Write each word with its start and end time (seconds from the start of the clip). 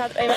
Saturday. 0.00 0.32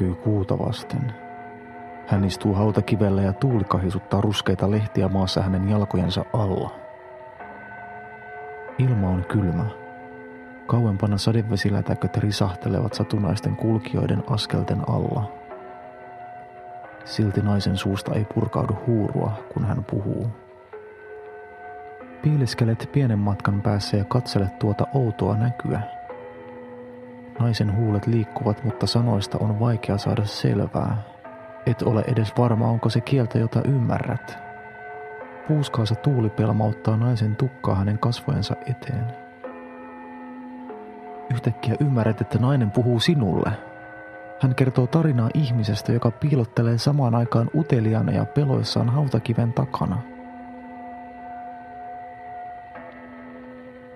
Näkyy 0.00 0.14
kuuta 0.14 0.58
vasten. 0.58 1.14
Hän 2.06 2.24
istuu 2.24 2.54
hautakivellä 2.54 3.22
ja 3.22 3.32
tuuli 3.32 3.64
kahisuttaa 3.64 4.20
ruskeita 4.20 4.70
lehtiä 4.70 5.08
maassa 5.08 5.42
hänen 5.42 5.68
jalkojensa 5.68 6.24
alla. 6.32 6.70
Ilma 8.78 9.08
on 9.08 9.24
kylmä. 9.24 9.64
Kauempana 10.66 11.18
sadevesilätäköt 11.18 12.16
risahtelevat 12.16 12.94
satunnaisten 12.94 13.56
kulkijoiden 13.56 14.22
askelten 14.26 14.80
alla. 14.88 15.32
Silti 17.04 17.40
naisen 17.40 17.76
suusta 17.76 18.14
ei 18.14 18.24
purkaudu 18.34 18.78
huurua, 18.86 19.32
kun 19.54 19.64
hän 19.64 19.84
puhuu. 19.84 20.26
Piileskelet 22.22 22.88
pienen 22.92 23.18
matkan 23.18 23.62
päässä 23.62 23.96
ja 23.96 24.04
katselet 24.04 24.58
tuota 24.58 24.86
outoa 24.94 25.36
näkyä– 25.36 25.80
Naisen 27.40 27.76
huulet 27.76 28.06
liikkuvat, 28.06 28.64
mutta 28.64 28.86
sanoista 28.86 29.38
on 29.38 29.60
vaikea 29.60 29.98
saada 29.98 30.24
selvää. 30.24 31.02
Et 31.66 31.82
ole 31.82 32.04
edes 32.06 32.32
varma, 32.38 32.68
onko 32.68 32.88
se 32.88 33.00
kieltä, 33.00 33.38
jota 33.38 33.60
ymmärrät. 33.64 34.38
Puuskaansa 35.48 35.94
tuuli 35.94 36.30
pelmauttaa 36.30 36.96
naisen 36.96 37.36
tukkaa 37.36 37.74
hänen 37.74 37.98
kasvojensa 37.98 38.56
eteen. 38.66 39.06
Yhtäkkiä 41.30 41.74
ymmärrät, 41.80 42.20
että 42.20 42.38
nainen 42.38 42.70
puhuu 42.70 43.00
sinulle. 43.00 43.52
Hän 44.40 44.54
kertoo 44.54 44.86
tarinaa 44.86 45.28
ihmisestä, 45.34 45.92
joka 45.92 46.10
piilottelee 46.10 46.78
samaan 46.78 47.14
aikaan 47.14 47.50
uteliaana 47.54 48.12
ja 48.12 48.24
peloissaan 48.24 48.88
hautakiven 48.88 49.52
takana. 49.52 49.98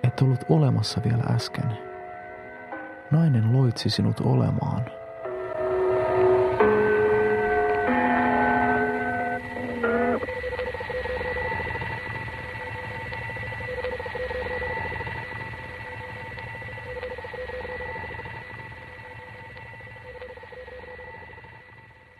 Et 0.03 0.21
ollut 0.21 0.45
olemassa 0.49 1.01
vielä 1.03 1.23
äsken. 1.35 1.94
Nainen 3.11 3.53
loitsi 3.53 3.89
sinut 3.89 4.19
olemaan. 4.19 4.85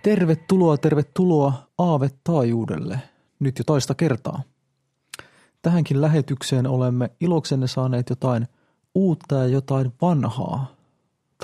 Tervetuloa, 0.01 0.77
tervetuloa 0.77 1.53
Aave 1.77 2.09
taajuudelle. 2.23 2.99
Nyt 3.39 3.57
jo 3.57 3.63
toista 3.63 3.95
kertaa. 3.95 4.41
Tähänkin 5.61 6.01
lähetykseen 6.01 6.67
olemme 6.67 7.09
iloksenne 7.19 7.67
saaneet 7.67 8.09
jotain 8.09 8.47
uutta 8.95 9.35
ja 9.35 9.47
jotain 9.47 9.93
vanhaa. 10.01 10.74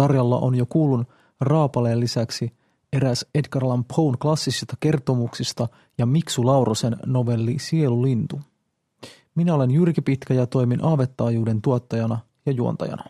Tarjalla 0.02 0.40
on 0.40 0.56
jo 0.56 0.66
kuulun 0.66 1.06
Raapaleen 1.42 2.00
lisäksi 2.00 2.54
eräs 2.94 3.26
Edgar 3.36 3.64
Allan 3.64 3.86
Poen 3.96 4.18
klassisista 4.18 4.78
kertomuksista 4.80 5.68
ja 5.98 6.06
Miksu 6.06 6.46
Laurosen 6.46 6.98
novelli 7.06 7.60
Sielulintu. 7.60 8.42
Minä 9.36 9.56
olen 9.56 9.72
Jyrki 9.72 10.02
Pitkä 10.02 10.34
ja 10.34 10.48
toimin 10.48 10.86
aavettaajuuden 10.86 11.62
tuottajana 11.62 12.20
ja 12.46 12.52
juontajana. 12.52 13.04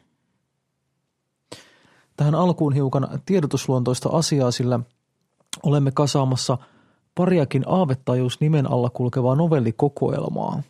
Tähän 2.18 2.36
alkuun 2.36 2.74
hiukan 2.74 3.08
tiedotusluontoista 3.26 4.10
asiaa, 4.10 4.52
sillä 4.52 4.80
olemme 5.64 5.92
kasaamassa 5.92 6.58
pariakin 7.16 7.64
aavettajuus 7.68 8.40
nimen 8.40 8.72
alla 8.72 8.90
kulkevaa 8.90 9.36
novellikokoelmaa. 9.36 10.64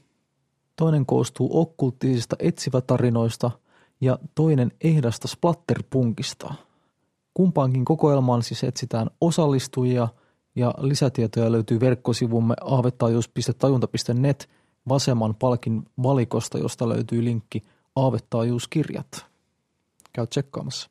Toinen 0.76 1.06
koostuu 1.06 1.62
okkulttisista 1.62 2.36
etsivätarinoista 2.40 3.52
ja 4.02 4.20
toinen 4.36 4.72
ehdasta 4.82 5.28
splatterpunkista. 5.28 6.54
Kumpaankin 7.34 7.86
kokoelmaan 7.86 8.44
siis 8.44 8.64
etsitään 8.64 9.10
osallistujia 9.22 10.08
ja 10.56 10.74
lisätietoja 10.78 11.52
löytyy 11.52 11.80
verkkosivumme 11.80 12.56
aavettaajuus.tajunta.net 12.62 14.50
vasemman 14.90 15.36
palkin 15.36 15.84
valikosta, 16.04 16.58
josta 16.58 16.90
löytyy 16.90 17.24
linkki 17.24 17.64
aavettaajuuskirjat. 17.96 19.26
Käy 20.14 20.28
tsekkaamassa. 20.28 20.90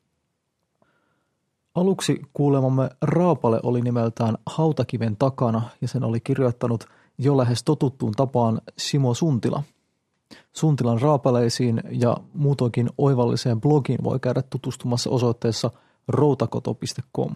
Aluksi 1.74 2.22
kuulemamme 2.32 2.90
Raapale 3.02 3.60
oli 3.62 3.80
nimeltään 3.80 4.38
Hautakiven 4.46 5.16
takana 5.16 5.62
ja 5.80 5.88
sen 5.88 6.04
oli 6.04 6.20
kirjoittanut 6.20 6.84
jo 7.18 7.36
lähes 7.36 7.64
totuttuun 7.64 8.12
tapaan 8.12 8.60
Simo 8.78 9.14
Suntila– 9.14 9.62
Suntilan 10.52 11.00
raapaleisiin 11.00 11.82
ja 11.90 12.16
muutoinkin 12.34 12.90
oivalliseen 12.98 13.60
blogiin 13.60 14.04
voi 14.04 14.20
käydä 14.20 14.42
tutustumassa 14.42 15.10
osoitteessa 15.10 15.70
routakoto.com. 16.08 17.34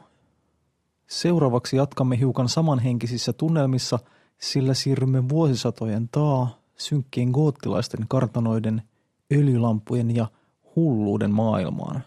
Seuraavaksi 1.06 1.76
jatkamme 1.76 2.18
hiukan 2.18 2.48
samanhenkisissä 2.48 3.32
tunnelmissa, 3.32 3.98
sillä 4.38 4.74
siirrymme 4.74 5.28
vuosisatojen 5.28 6.08
taa 6.08 6.58
synkkien 6.76 7.30
goottilaisten 7.30 8.08
kartanoiden, 8.08 8.82
öljylampujen 9.32 10.16
ja 10.16 10.26
hulluuden 10.76 11.30
maailmaan. 11.30 12.04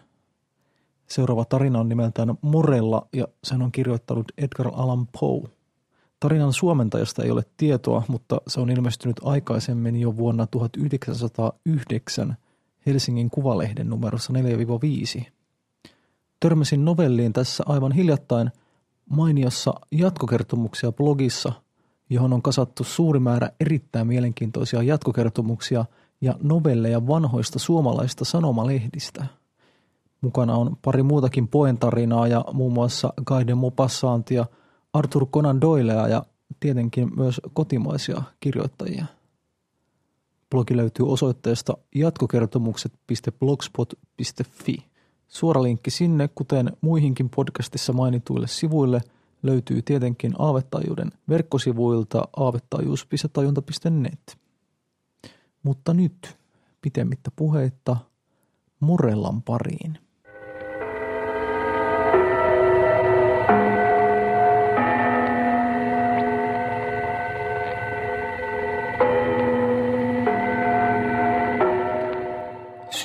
Seuraava 1.06 1.44
tarina 1.44 1.80
on 1.80 1.88
nimeltään 1.88 2.38
Morella 2.42 3.06
ja 3.12 3.28
sen 3.44 3.62
on 3.62 3.72
kirjoittanut 3.72 4.32
Edgar 4.38 4.70
Allan 4.74 5.06
Poe. 5.20 5.57
Tarinan 6.20 6.52
suomentajasta 6.52 7.22
ei 7.22 7.30
ole 7.30 7.42
tietoa, 7.56 8.02
mutta 8.08 8.40
se 8.46 8.60
on 8.60 8.70
ilmestynyt 8.70 9.16
aikaisemmin 9.24 9.96
jo 9.96 10.16
vuonna 10.16 10.46
1909 10.46 12.36
Helsingin 12.86 13.30
Kuvalehden 13.30 13.88
numerossa 13.88 14.32
4-5. 15.20 15.24
Törmäsin 16.40 16.84
novelliin 16.84 17.32
tässä 17.32 17.64
aivan 17.66 17.92
hiljattain 17.92 18.50
mainiossa 19.10 19.74
jatkokertomuksia 19.92 20.92
blogissa, 20.92 21.52
johon 22.10 22.32
on 22.32 22.42
kasattu 22.42 22.84
suuri 22.84 23.20
määrä 23.20 23.50
erittäin 23.60 24.06
mielenkiintoisia 24.06 24.82
jatkokertomuksia 24.82 25.84
ja 26.20 26.34
novelleja 26.42 27.06
vanhoista 27.06 27.58
suomalaista 27.58 28.24
sanomalehdistä. 28.24 29.26
Mukana 30.20 30.54
on 30.54 30.76
pari 30.82 31.02
muutakin 31.02 31.48
poentarinaa 31.48 32.28
ja 32.28 32.44
muun 32.52 32.72
muassa 32.72 33.12
Guy 33.26 33.46
de 33.46 33.54
Maupassantia– 33.54 34.46
Arthur 34.92 35.26
Conan 35.26 35.60
Doylea 35.60 36.08
ja 36.08 36.22
tietenkin 36.60 37.10
myös 37.16 37.40
kotimaisia 37.52 38.22
kirjoittajia. 38.40 39.06
Blogi 40.50 40.76
löytyy 40.76 41.12
osoitteesta 41.12 41.76
jatkokertomukset.blogspot.fi. 41.94 44.84
Suora 45.28 45.62
linkki 45.62 45.90
sinne, 45.90 46.28
kuten 46.34 46.76
muihinkin 46.80 47.30
podcastissa 47.30 47.92
mainituille 47.92 48.46
sivuille, 48.46 49.00
löytyy 49.42 49.82
tietenkin 49.82 50.34
aavettajuuden 50.38 51.12
verkkosivuilta 51.28 52.28
aavettajuus.tajunta.net. 52.36 54.38
Mutta 55.62 55.94
nyt, 55.94 56.36
pitemmittä 56.82 57.30
puheitta, 57.36 57.96
Morellan 58.80 59.42
pariin. 59.42 59.98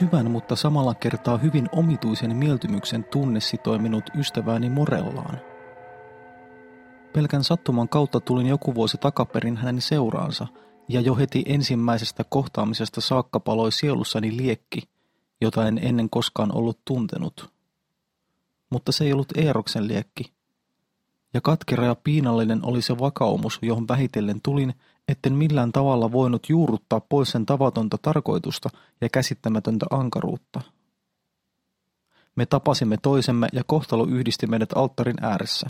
Syvän, 0.03 0.31
mutta 0.31 0.55
samalla 0.55 0.93
kertaa 0.93 1.37
hyvin 1.37 1.69
omituisen 1.71 2.35
mieltymyksen 2.35 3.03
tunne 3.03 3.39
sitoi 3.39 3.79
minut 3.79 4.03
ystävääni 4.15 4.69
Morellaan. 4.69 5.39
Pelkän 7.13 7.43
sattuman 7.43 7.89
kautta 7.89 8.19
tulin 8.19 8.47
joku 8.47 8.75
vuosi 8.75 8.97
takaperin 8.97 9.57
hänen 9.57 9.81
seuraansa, 9.81 10.47
ja 10.87 11.01
jo 11.01 11.15
heti 11.15 11.43
ensimmäisestä 11.47 12.23
kohtaamisesta 12.29 13.01
saakka 13.01 13.39
paloi 13.39 13.71
sielussani 13.71 14.37
liekki, 14.37 14.81
jota 15.41 15.67
en 15.67 15.79
ennen 15.83 16.09
koskaan 16.09 16.57
ollut 16.57 16.79
tuntenut. 16.85 17.51
Mutta 18.69 18.91
se 18.91 19.03
ei 19.03 19.13
ollut 19.13 19.37
Eeroksen 19.37 19.87
liekki. 19.87 20.33
Ja 21.33 21.41
katkera 21.41 21.85
ja 21.85 21.95
piinallinen 21.95 22.65
oli 22.65 22.81
se 22.81 22.99
vakaumus, 22.99 23.59
johon 23.61 23.87
vähitellen 23.87 24.41
tulin 24.41 24.73
etten 25.07 25.33
millään 25.33 25.71
tavalla 25.71 26.11
voinut 26.11 26.49
juurruttaa 26.49 26.99
pois 26.99 27.31
sen 27.31 27.45
tavatonta 27.45 27.97
tarkoitusta 28.01 28.69
ja 29.01 29.09
käsittämätöntä 29.09 29.85
ankaruutta. 29.89 30.61
Me 32.35 32.45
tapasimme 32.45 32.97
toisemme 33.01 33.47
ja 33.53 33.63
kohtalo 33.63 34.05
yhdisti 34.05 34.47
meidät 34.47 34.73
alttarin 34.75 35.17
ääressä. 35.21 35.69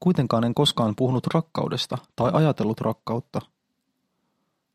Kuitenkaan 0.00 0.44
en 0.44 0.54
koskaan 0.54 0.96
puhunut 0.96 1.26
rakkaudesta 1.26 1.98
tai 2.16 2.30
ajatellut 2.34 2.80
rakkautta. 2.80 3.40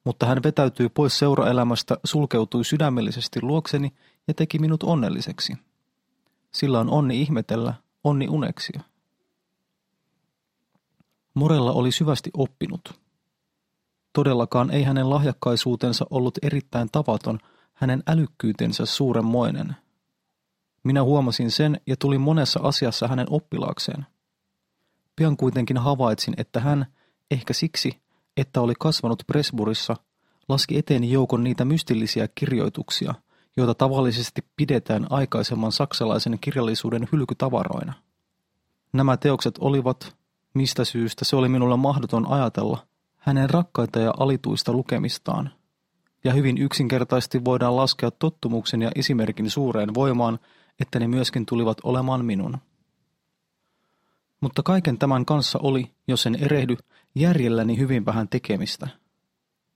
Mutta 0.04 0.26
hän 0.26 0.44
vetäytyi 0.44 0.90
pois 0.90 1.20
seuraelämästä, 1.20 1.98
sulkeutui 2.04 2.66
sydämellisesti 2.66 3.42
luokseni 3.42 3.94
ja 4.28 4.34
teki 4.34 4.60
minut 4.60 4.84
onnelliseksi. 4.84 5.54
Sillä 6.52 6.80
on 6.80 6.90
onni 6.90 7.22
ihmetellä, 7.22 7.74
onni 8.04 8.28
uneksia. 8.28 8.82
Morella 11.34 11.72
oli 11.72 11.92
syvästi 11.92 12.30
oppinut. 12.34 13.07
Todellakaan 14.18 14.72
ei 14.72 14.84
hänen 14.84 15.10
lahjakkaisuutensa 15.10 16.06
ollut 16.10 16.38
erittäin 16.42 16.90
tavaton, 16.92 17.40
hänen 17.74 18.04
älykkyytensä 18.08 18.86
suuremmoinen. 18.86 19.76
Minä 20.84 21.04
huomasin 21.04 21.52
sen 21.52 21.82
ja 21.88 21.96
tulin 22.00 22.22
monessa 22.22 22.60
asiassa 22.64 23.08
hänen 23.08 23.28
oppilaakseen. 23.30 24.06
Pian 25.16 25.38
kuitenkin 25.38 25.78
havaitsin, 25.78 26.34
että 26.38 26.60
hän, 26.60 26.86
ehkä 27.32 27.54
siksi, 27.54 28.02
että 28.38 28.62
oli 28.62 28.74
kasvanut 28.80 29.24
Presburissa, 29.28 29.96
laski 30.50 30.78
eteen 30.78 31.04
joukon 31.04 31.44
niitä 31.44 31.66
mystillisiä 31.66 32.28
kirjoituksia, 32.36 33.14
joita 33.58 33.74
tavallisesti 33.74 34.42
pidetään 34.56 35.08
aikaisemman 35.10 35.72
saksalaisen 35.72 36.40
kirjallisuuden 36.42 37.08
hylkytavaroina. 37.12 37.94
Nämä 38.94 39.18
teokset 39.18 39.58
olivat, 39.60 40.16
mistä 40.54 40.86
syystä 40.86 41.26
se 41.26 41.36
oli 41.36 41.50
minulle 41.50 41.78
mahdoton 41.78 42.28
ajatella, 42.28 42.88
hänen 43.28 43.50
rakkaita 43.50 44.00
ja 44.00 44.14
alituista 44.20 44.74
lukemistaan. 44.74 45.50
Ja 46.24 46.34
hyvin 46.34 46.58
yksinkertaisesti 46.58 47.46
voidaan 47.46 47.76
laskea 47.76 48.12
tottumuksen 48.12 48.82
ja 48.82 48.92
esimerkin 48.96 49.50
suureen 49.50 49.94
voimaan, 49.94 50.40
että 50.80 51.00
ne 51.00 51.08
myöskin 51.08 51.46
tulivat 51.46 51.78
olemaan 51.84 52.26
minun. 52.26 52.58
Mutta 54.42 54.64
kaiken 54.64 54.98
tämän 54.98 55.26
kanssa 55.26 55.60
oli, 55.62 55.92
jos 56.08 56.26
en 56.26 56.36
erehdy, 56.36 56.78
järjelläni 57.16 57.78
hyvin 57.78 58.06
vähän 58.06 58.28
tekemistä. 58.28 58.88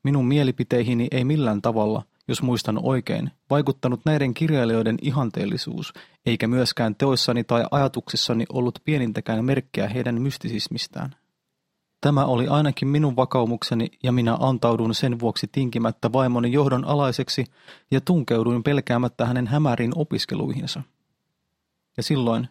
Minun 0.04 0.28
mielipiteihini 0.28 1.08
ei 1.12 1.24
millään 1.24 1.62
tavalla, 1.62 2.04
jos 2.28 2.42
muistan 2.42 2.80
oikein, 2.84 3.32
vaikuttanut 3.50 4.02
näiden 4.06 4.34
kirjailijoiden 4.34 4.98
ihanteellisuus, 5.02 5.94
eikä 6.26 6.48
myöskään 6.48 6.96
teoissani 6.96 7.44
tai 7.44 7.66
ajatuksissani 7.72 8.46
ollut 8.50 8.80
pienintäkään 8.84 9.46
merkkiä 9.46 9.88
heidän 9.88 10.22
mystisismistään. 10.22 11.16
Tämä 12.02 12.26
oli 12.26 12.48
ainakin 12.48 12.88
minun 12.88 13.16
vakaumukseni 13.16 13.88
ja 14.04 14.12
minä 14.12 14.38
antaudun 14.40 14.96
sen 14.96 15.20
vuoksi 15.20 15.48
tinkimättä 15.52 16.14
vaimoni 16.14 16.52
johdon 16.52 16.86
alaiseksi 16.86 17.46
ja 17.92 18.02
tunkeuduin 18.02 18.64
pelkäämättä 18.64 19.26
hänen 19.26 19.48
hämäriin 19.48 19.92
opiskeluihinsa. 19.96 20.82
Ja 21.98 22.04
silloin, 22.04 22.48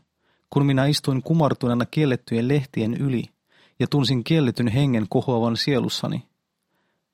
kun 0.50 0.67
minä 0.67 0.87
istuin 0.87 1.23
kumartuneena 1.23 1.87
kiellettyjen 1.87 2.49
lehtien 2.49 2.94
yli 2.94 3.25
ja 3.79 3.87
tunsin 3.87 4.25
kielletyn 4.25 4.69
hengen 4.69 5.06
kohoavan 5.08 5.56
sielussani, 5.56 6.25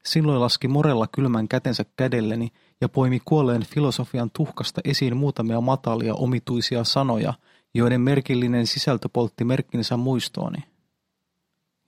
silloin 0.04 0.40
laski 0.40 0.68
Morella 0.68 1.06
kylmän 1.06 1.48
kätensä 1.48 1.84
kädelleni 1.96 2.52
ja 2.80 2.88
poimi 2.88 3.20
kuolleen 3.24 3.62
filosofian 3.62 4.30
tuhkasta 4.30 4.80
esiin 4.84 5.16
muutamia 5.16 5.60
matalia 5.60 6.14
omituisia 6.14 6.84
sanoja, 6.84 7.34
joiden 7.74 8.00
merkillinen 8.00 8.66
sisältö 8.66 9.08
poltti 9.12 9.44
merkkinsä 9.44 9.96
muistooni. 9.96 10.75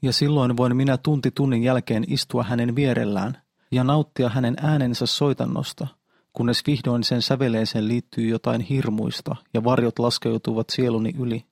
Ja 0.02 0.12
silloin 0.12 0.56
voin 0.56 0.76
minä 0.76 0.96
tunti 0.96 1.30
tunnin 1.30 1.62
jälkeen 1.62 2.04
istua 2.08 2.42
hänen 2.42 2.76
vierellään 2.76 3.38
ja 3.70 3.84
nauttia 3.84 4.28
hänen 4.28 4.56
äänensä 4.62 5.06
soitannosta, 5.06 5.86
kunnes 6.32 6.62
vihdoin 6.66 7.04
sen 7.04 7.22
säveleeseen 7.22 7.88
liittyy 7.88 8.28
jotain 8.28 8.60
hirmuista 8.60 9.36
ja 9.54 9.64
varjot 9.64 9.98
laskeutuvat 9.98 10.70
sieluni 10.70 11.14
yli, 11.18 11.44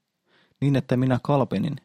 niin 0.61 0.77
että 0.77 0.97
minä 0.97 1.19
kalpenin 1.23 1.77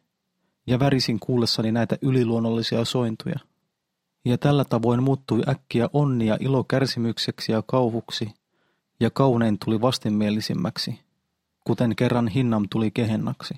ja 0.66 0.78
värisin 0.78 1.20
kuullessani 1.20 1.72
näitä 1.72 1.98
yliluonnollisia 2.02 2.84
sointuja. 2.84 3.38
Ja 4.24 4.38
tällä 4.38 4.64
tavoin 4.64 5.02
muuttui 5.02 5.42
äkkiä 5.48 5.88
onni 5.92 6.26
ja 6.26 6.36
ilo 6.40 6.64
kärsimykseksi 6.64 7.52
ja 7.52 7.62
kauhuksi, 7.66 8.34
ja 9.00 9.10
kaunein 9.10 9.58
tuli 9.64 9.80
vastenmielisimmäksi, 9.80 11.00
kuten 11.64 11.96
kerran 11.96 12.28
hinnam 12.28 12.66
tuli 12.70 12.90
kehennaksi. 12.90 13.54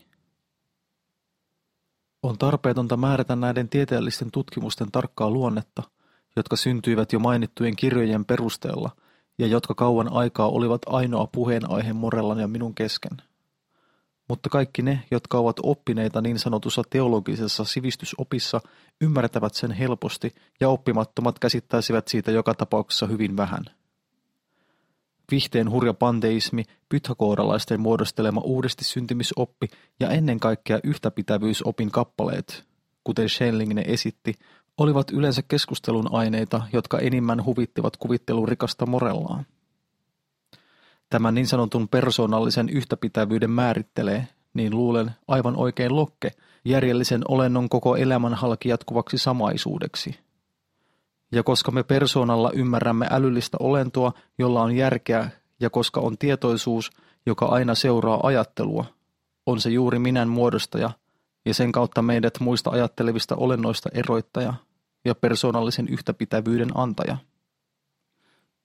On 2.25 2.38
tarpeetonta 2.38 2.97
määrätä 2.97 3.37
näiden 3.37 3.69
tieteellisten 3.69 4.31
tutkimusten 4.31 4.91
tarkkaa 4.93 5.31
luonnetta, 5.31 5.82
jotka 6.37 6.56
syntyivät 6.56 7.12
jo 7.12 7.19
mainittujen 7.19 7.76
kirjojen 7.76 8.25
perusteella 8.25 8.91
ja 9.38 9.47
jotka 9.47 9.75
kauan 9.75 10.12
aikaa 10.12 10.49
olivat 10.49 10.82
ainoa 10.87 11.26
puheenaihe 11.26 11.93
Morellan 11.93 12.38
ja 12.38 12.49
minun 12.49 12.75
kesken. 12.75 13.23
Mutta 14.29 14.49
kaikki 14.49 14.82
ne, 14.82 15.03
jotka 15.11 15.38
ovat 15.38 15.56
oppineita 15.62 16.21
niin 16.21 16.38
sanotussa 16.38 16.82
teologisessa 16.91 17.65
sivistysopissa, 17.65 18.61
ymmärtävät 19.00 19.55
sen 19.55 19.73
helposti 19.73 20.35
ja 20.61 20.69
oppimattomat 20.69 21.38
käsittäisivät 21.38 22.09
siitä 22.09 22.31
joka 22.31 22.55
tapauksessa 22.55 23.06
hyvin 23.06 23.37
vähän. 23.37 23.65
Vihteen 25.31 25.71
hurja 25.71 25.94
panteismi, 25.94 26.62
pythakooralaisten 26.88 27.81
muodostelema 27.81 28.41
uudesti 28.41 28.85
syntymisoppi 28.85 29.67
ja 30.00 30.11
ennen 30.11 30.41
kaikkea 30.41 30.81
yhtäpitävyysopin 30.85 31.91
kappaleet, 31.91 32.65
kuten 33.05 33.29
Schelling 33.29 33.75
ne 33.75 33.85
esitti, 33.87 34.35
olivat 34.79 35.11
yleensä 35.11 35.43
keskustelun 35.43 36.15
aineita, 36.15 36.62
jotka 36.73 36.99
enimmän 36.99 37.44
huvittivat 37.44 37.97
kuvittelun 37.97 38.49
rikasta 38.49 38.87
morellaa. 38.87 39.44
Tämän 41.11 41.35
niin 41.35 41.47
sanotun 41.47 41.88
persoonallisen 41.88 42.69
yhtäpitävyyden 42.69 43.50
määrittelee, 43.50 44.29
niin 44.55 44.76
luulen 44.76 45.11
aivan 45.29 45.56
oikein 45.56 45.97
Lokke, 45.97 46.31
järjellisen 46.65 47.23
olennon 47.29 47.69
koko 47.69 47.97
elämän 47.97 48.35
halki 48.35 48.69
jatkuvaksi 48.69 49.19
samaisuudeksi. 49.19 50.24
Ja 51.32 51.43
koska 51.43 51.71
me 51.71 51.82
persoonalla 51.82 52.50
ymmärrämme 52.55 53.06
älyllistä 53.11 53.56
olentoa, 53.61 54.12
jolla 54.38 54.62
on 54.62 54.76
järkeä, 54.76 55.31
ja 55.61 55.71
koska 55.71 56.00
on 56.00 56.19
tietoisuus, 56.19 56.91
joka 57.26 57.47
aina 57.47 57.75
seuraa 57.75 58.21
ajattelua, 58.23 58.85
on 59.47 59.61
se 59.61 59.71
juuri 59.71 59.99
minän 59.99 60.29
muodostaja 60.29 60.91
ja 61.47 61.55
sen 61.55 61.73
kautta 61.73 62.03
meidät 62.03 62.41
muista 62.41 62.71
ajattelevista 62.71 63.37
olennoista 63.37 63.91
eroittaja 63.93 64.55
ja 65.05 65.15
persoonallisen 65.15 65.88
yhtäpitävyyden 65.88 66.71
antaja. 66.75 67.17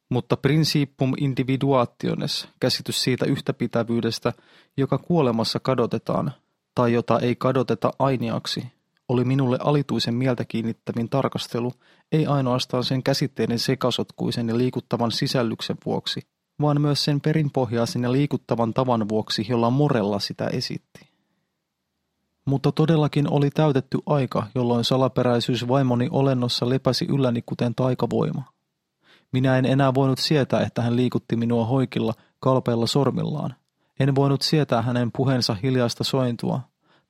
Mutta 0.09 0.37
principum 0.37 1.13
individuationes, 1.17 2.49
käsitys 2.59 3.03
siitä 3.03 3.25
yhtäpitävyydestä, 3.25 4.33
joka 4.77 4.97
kuolemassa 4.97 5.59
kadotetaan, 5.59 6.31
tai 6.75 6.93
jota 6.93 7.19
ei 7.19 7.35
kadoteta 7.35 7.91
ainiaksi, 7.99 8.78
oli 9.09 9.23
minulle 9.25 9.57
alituisen 9.61 10.13
mieltä 10.13 10.45
kiinnittävin 10.45 11.09
tarkastelu, 11.09 11.71
ei 12.11 12.25
ainoastaan 12.25 12.83
sen 12.83 13.03
käsitteiden 13.03 13.59
sekasotkuisen 13.59 14.47
ja 14.47 14.57
liikuttavan 14.57 15.11
sisällyksen 15.11 15.77
vuoksi, 15.85 16.21
vaan 16.61 16.81
myös 16.81 17.05
sen 17.05 17.21
perinpohjaisen 17.21 18.03
ja 18.03 18.11
liikuttavan 18.11 18.73
tavan 18.73 19.09
vuoksi, 19.09 19.45
jolla 19.49 19.69
Morella 19.69 20.19
sitä 20.19 20.47
esitti. 20.47 21.09
Mutta 22.45 22.71
todellakin 22.71 23.31
oli 23.31 23.49
täytetty 23.49 23.97
aika, 24.05 24.47
jolloin 24.55 24.83
salaperäisyys 24.83 25.67
vaimoni 25.67 26.07
olennossa 26.11 26.69
lepäsi 26.69 27.05
ylläni 27.09 27.41
kuten 27.45 27.75
taikavoima. 27.75 28.43
Minä 29.31 29.57
en 29.57 29.65
enää 29.65 29.93
voinut 29.93 30.19
sietää, 30.19 30.61
että 30.61 30.81
hän 30.81 30.95
liikutti 30.95 31.35
minua 31.35 31.65
hoikilla, 31.65 32.13
kalpeilla 32.39 32.87
sormillaan. 32.87 33.55
En 33.99 34.15
voinut 34.15 34.41
sietää 34.41 34.81
hänen 34.81 35.11
puheensa 35.11 35.53
hiljaista 35.63 36.03
sointua 36.03 36.61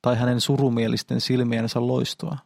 tai 0.02 0.16
hänen 0.16 0.40
surumielisten 0.40 1.20
silmiensä 1.20 1.86
loistoa. 1.86 2.38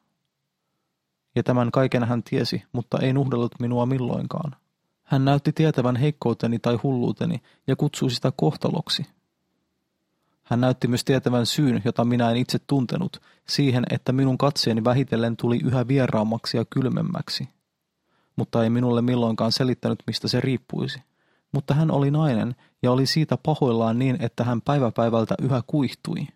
Ja 1.35 1.43
tämän 1.43 1.71
kaiken 1.71 2.05
hän 2.05 2.23
tiesi, 2.23 2.63
mutta 2.73 2.99
ei 2.99 3.13
nuhdellut 3.13 3.61
minua 3.61 3.87
milloinkaan. 3.87 4.57
Hän 5.03 5.25
näytti 5.25 5.53
tietävän 5.53 5.97
heikkouteni 5.97 6.59
tai 6.59 6.79
hulluuteni 6.83 7.43
ja 7.67 7.77
kutsui 7.77 8.11
sitä 8.11 8.33
kohtaloksi. 8.37 9.07
Hän 10.43 10.61
näytti 10.61 10.89
myös 10.89 11.05
tietävän 11.05 11.47
syyn, 11.47 11.83
jota 11.85 12.05
minä 12.05 12.31
en 12.31 12.37
itse 12.37 12.59
tuntenut, 12.67 13.23
siihen, 13.49 13.85
että 13.91 14.13
minun 14.13 14.39
katseeni 14.39 14.85
vähitellen 14.85 15.37
tuli 15.37 15.61
yhä 15.65 15.89
vieraammaksi 15.89 16.57
ja 16.57 16.65
kylmemmäksi 16.65 17.49
mutta 18.37 18.65
ei 18.65 18.71
minulle 18.71 19.03
milloinkaan 19.03 19.53
selittänyt, 19.53 20.03
mistä 20.07 20.29
se 20.29 20.41
riippuisi. 20.41 21.03
Mutta 21.53 21.75
hän 21.75 21.91
oli 21.91 22.11
nainen 22.11 22.57
ja 22.83 22.93
oli 22.93 23.07
siitä 23.07 23.37
pahoillaan 23.37 23.99
niin, 23.99 24.17
että 24.21 24.45
hän 24.45 24.63
päivä 24.63 24.91
päivältä 24.91 25.35
yhä 25.43 25.63
kuihtui. 25.67 26.27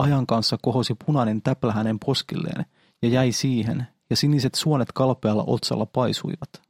Ajan 0.00 0.26
kanssa 0.26 0.58
kohosi 0.62 0.94
punainen 1.06 1.42
täplä 1.42 1.72
hänen 1.72 1.98
poskilleen 1.98 2.66
ja 3.02 3.08
jäi 3.08 3.32
siihen, 3.32 3.86
ja 4.10 4.16
siniset 4.16 4.54
suonet 4.54 4.92
kalpealla 4.92 5.44
otsalla 5.46 5.86
paisuivat. 5.86 6.62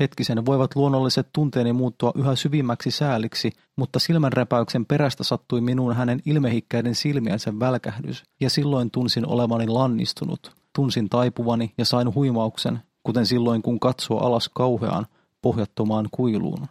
Hetkisen 0.00 0.46
voivat 0.46 0.76
luonnolliset 0.76 1.28
tunteeni 1.32 1.72
muuttua 1.72 2.12
yhä 2.14 2.36
syvimmäksi 2.36 2.90
sääliksi, 2.90 3.50
mutta 3.76 3.98
silmänräpäyksen 3.98 4.86
perästä 4.86 5.24
sattui 5.24 5.60
minuun 5.60 5.96
hänen 5.96 6.22
ilmehikkäiden 6.26 6.94
silmiensä 6.94 7.58
välkähdys, 7.58 8.24
ja 8.40 8.50
silloin 8.50 8.90
tunsin 8.90 9.26
olevani 9.26 9.66
lannistunut. 9.66 10.52
Tunsin 10.72 11.08
taipuvani 11.08 11.74
ja 11.78 11.84
sain 11.84 12.14
huimauksen, 12.14 12.78
kuten 13.02 13.26
silloin 13.26 13.62
kun 13.62 13.80
katsoo 13.80 14.18
alas 14.18 14.48
kauheaan, 14.48 15.06
pohjattomaan 15.42 16.08
kuiluun. 16.10 16.66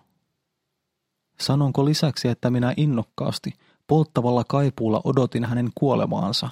Sanonko 1.40 1.86
lisäksi, 1.86 2.28
että 2.28 2.50
minä 2.50 2.74
innokkaasti, 2.78 3.54
polttavalla 3.88 4.44
kaipuulla 4.48 5.02
odotin 5.04 5.46
hänen 5.46 5.70
kuolemaansa. 5.76 6.50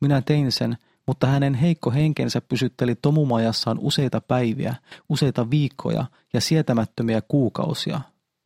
Minä 0.00 0.22
tein 0.22 0.52
sen, 0.52 0.76
mutta 1.06 1.26
hänen 1.26 1.54
heikko 1.54 1.90
henkensä 1.90 2.40
pysytteli 2.40 2.94
tomumajassaan 2.94 3.78
useita 3.80 4.20
päiviä, 4.20 4.74
useita 5.08 5.50
viikkoja 5.50 6.04
ja 6.32 6.40
sietämättömiä 6.40 7.22
kuukausia, 7.28 8.00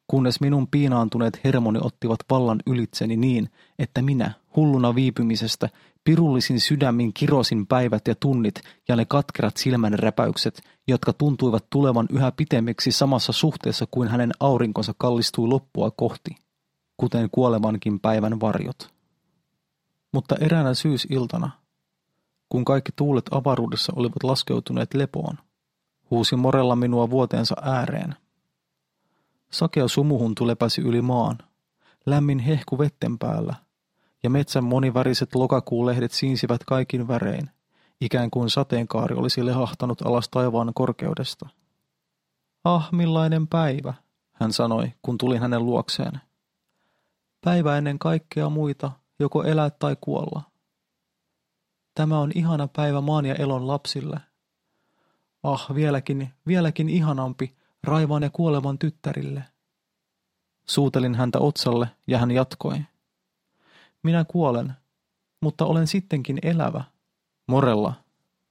kunnes 0.06 0.40
minun 0.40 0.68
piinaantuneet 0.68 1.40
hermoni 1.44 1.78
ottivat 1.82 2.20
vallan 2.30 2.60
ylitseni 2.66 3.16
niin, 3.16 3.50
että 3.78 4.02
minä, 4.02 4.32
hulluna 4.56 4.94
viipymisestä, 4.94 5.68
pirullisin 6.04 6.60
sydämin 6.60 7.12
kirosin 7.12 7.66
päivät 7.66 8.08
ja 8.08 8.14
tunnit 8.14 8.60
ja 8.88 8.96
ne 8.96 9.04
katkerat 9.04 9.56
silmänräpäykset, 9.56 10.62
jotka 10.88 11.12
tuntuivat 11.12 11.64
tulevan 11.70 12.06
yhä 12.12 12.32
pitemmiksi 12.32 12.92
samassa 12.92 13.32
suhteessa 13.32 13.86
kuin 13.90 14.08
hänen 14.08 14.32
aurinkonsa 14.40 14.94
kallistui 14.98 15.48
loppua 15.48 15.90
kohti, 15.90 16.30
kuten 17.00 17.28
kuolemankin 17.32 18.00
päivän 18.00 18.40
varjot. 18.40 18.94
Mutta 20.12 20.36
eräänä 20.40 20.74
syysiltana, 20.74 21.50
kun 22.48 22.64
kaikki 22.64 22.92
tuulet 22.96 23.24
avaruudessa 23.30 23.92
olivat 23.96 24.22
laskeutuneet 24.22 24.94
lepoon, 24.94 25.38
huusi 26.10 26.36
Morella 26.36 26.76
minua 26.76 27.10
vuoteensa 27.10 27.54
ääreen. 27.62 28.14
Sakea 29.50 29.88
sumuhuntu 29.88 30.46
lepäsi 30.46 30.80
yli 30.80 31.02
maan, 31.02 31.38
lämmin 32.06 32.38
hehku 32.38 32.78
vetten 32.78 33.18
päällä, 33.18 33.54
ja 34.22 34.30
metsän 34.30 34.64
moniväriset 34.64 35.34
lokakuulehdet 35.34 36.12
siinsivät 36.12 36.64
kaikin 36.64 37.08
värein, 37.08 37.50
ikään 38.00 38.30
kuin 38.30 38.50
sateenkaari 38.50 39.16
olisi 39.16 39.46
lehahtanut 39.46 40.02
alas 40.02 40.28
taivaan 40.28 40.72
korkeudesta. 40.74 41.48
Ah, 42.64 42.92
millainen 42.92 43.48
päivä, 43.48 43.94
hän 44.32 44.52
sanoi, 44.52 44.92
kun 45.02 45.18
tulin 45.18 45.40
hänen 45.40 45.64
luokseen. 45.66 46.20
Päivä 47.44 47.78
ennen 47.78 47.98
kaikkea 47.98 48.48
muita, 48.48 48.92
joko 49.18 49.44
elää 49.44 49.70
tai 49.70 49.96
kuolla. 50.00 50.42
Tämä 51.94 52.18
on 52.18 52.32
ihana 52.34 52.68
päivä 52.68 53.00
maan 53.00 53.26
ja 53.26 53.34
elon 53.34 53.66
lapsille. 53.66 54.20
Ah, 55.42 55.74
vieläkin, 55.74 56.30
vieläkin 56.46 56.88
ihanampi 56.88 57.56
raivaan 57.84 58.22
ja 58.22 58.30
kuolevan 58.30 58.78
tyttärille. 58.78 59.44
Suutelin 60.68 61.14
häntä 61.14 61.38
otsalle 61.38 61.88
ja 62.06 62.18
hän 62.18 62.30
jatkoi. 62.30 62.78
Minä 64.02 64.24
kuolen, 64.24 64.72
mutta 65.42 65.64
olen 65.64 65.86
sittenkin 65.86 66.38
elävä. 66.42 66.84
Morella, 67.48 67.94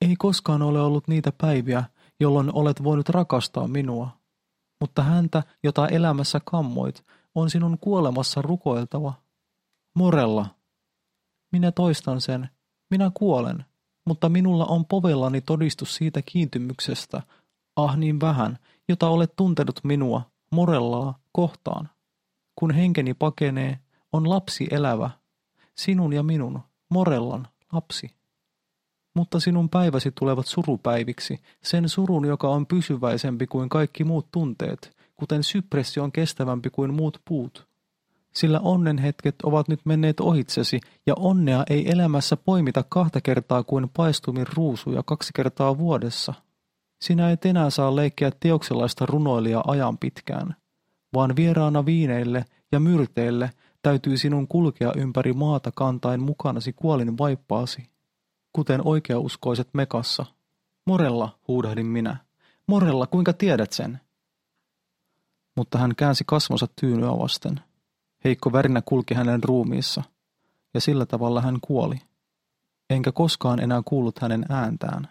ei 0.02 0.16
koskaan 0.16 0.62
ole 0.62 0.82
ollut 0.82 1.08
niitä 1.08 1.32
päiviä, 1.32 1.84
jolloin 2.20 2.54
olet 2.54 2.84
voinut 2.84 3.10
rakastaa 3.10 3.68
minua. 3.68 4.10
Mutta 4.82 5.04
häntä, 5.04 5.44
jota 5.64 5.88
elämässä 5.88 6.40
kammoit, 6.46 7.06
on 7.36 7.50
sinun 7.50 7.78
kuolemassa 7.82 8.42
rukoiltava. 8.42 9.14
Morella, 9.96 10.46
minä 11.52 11.72
toistan 11.72 12.22
sen, 12.22 12.50
minä 12.90 13.12
kuolen, 13.14 13.66
mutta 14.06 14.30
minulla 14.30 14.66
on 14.66 14.86
povellani 14.86 15.42
todistus 15.42 15.96
siitä 15.96 16.22
kiintymyksestä, 16.22 17.22
ah 17.76 17.98
niin 17.98 18.20
vähän, 18.20 18.60
jota 18.88 19.10
olet 19.10 19.36
tuntenut 19.36 19.80
minua, 19.84 20.22
morellaa, 20.52 21.20
kohtaan. 21.32 21.90
Kun 22.56 22.72
henkeni 22.72 23.14
pakenee, 23.14 23.80
on 24.14 24.30
lapsi 24.30 24.68
elävä, 24.72 25.10
sinun 25.76 26.14
ja 26.14 26.24
minun, 26.24 26.60
morellan, 26.90 27.48
lapsi. 27.72 28.12
Mutta 29.16 29.40
sinun 29.40 29.70
päiväsi 29.70 30.12
tulevat 30.20 30.48
surupäiviksi, 30.48 31.42
sen 31.64 31.90
surun, 31.90 32.26
joka 32.26 32.50
on 32.50 32.66
pysyväisempi 32.66 33.48
kuin 33.48 33.70
kaikki 33.70 34.04
muut 34.04 34.28
tunteet, 34.32 34.99
kuten 35.20 35.44
sypressi 35.44 36.00
on 36.00 36.12
kestävämpi 36.12 36.70
kuin 36.70 36.94
muut 36.94 37.22
puut. 37.26 37.68
Sillä 38.34 38.60
onnenhetket 38.60 39.36
ovat 39.44 39.68
nyt 39.68 39.80
menneet 39.86 40.20
ohitsesi, 40.20 40.80
ja 41.06 41.14
onnea 41.18 41.64
ei 41.70 41.92
elämässä 41.92 42.38
poimita 42.38 42.84
kahta 42.90 43.22
kertaa 43.22 43.64
kuin 43.64 43.90
paistumin 43.98 44.46
ruusuja 44.56 45.04
kaksi 45.04 45.32
kertaa 45.36 45.78
vuodessa. 45.78 46.34
Sinä 47.02 47.32
et 47.32 47.46
enää 47.46 47.70
saa 47.70 47.96
leikkiä 47.96 48.32
teokselaista 48.40 49.06
runoilijaa 49.06 49.64
ajan 49.68 49.98
pitkään, 49.98 50.56
vaan 51.14 51.36
vieraana 51.36 51.86
viineille 51.86 52.46
ja 52.72 52.80
myrteille 52.80 53.50
täytyy 53.82 54.18
sinun 54.18 54.48
kulkea 54.48 54.94
ympäri 54.96 55.34
maata 55.34 55.72
kantain 55.76 56.22
mukanasi 56.22 56.74
kuolin 56.74 57.18
vaippaasi, 57.18 57.90
kuten 58.54 58.82
oikeauskoiset 58.88 59.70
mekassa. 59.74 60.26
Morella, 60.86 61.40
huudahdin 61.48 61.86
minä. 61.86 62.18
Morella, 62.68 63.08
kuinka 63.08 63.34
tiedät 63.34 63.72
sen? 63.72 64.00
Mutta 65.60 65.78
hän 65.78 65.96
käänsi 65.96 66.24
kasvonsa 66.28 66.68
tyynyä 66.82 67.10
vasten. 67.10 67.60
Heikko 68.24 68.54
värinä 68.54 68.82
kulki 68.86 69.14
hänen 69.14 69.44
ruumiissa, 69.44 70.04
ja 70.74 70.82
sillä 70.82 71.06
tavalla 71.06 71.42
hän 71.42 71.58
kuoli. 71.62 71.96
Enkä 72.90 73.12
koskaan 73.12 73.60
enää 73.60 73.82
kuullut 73.86 74.20
hänen 74.20 74.46
ääntään. 74.50 75.08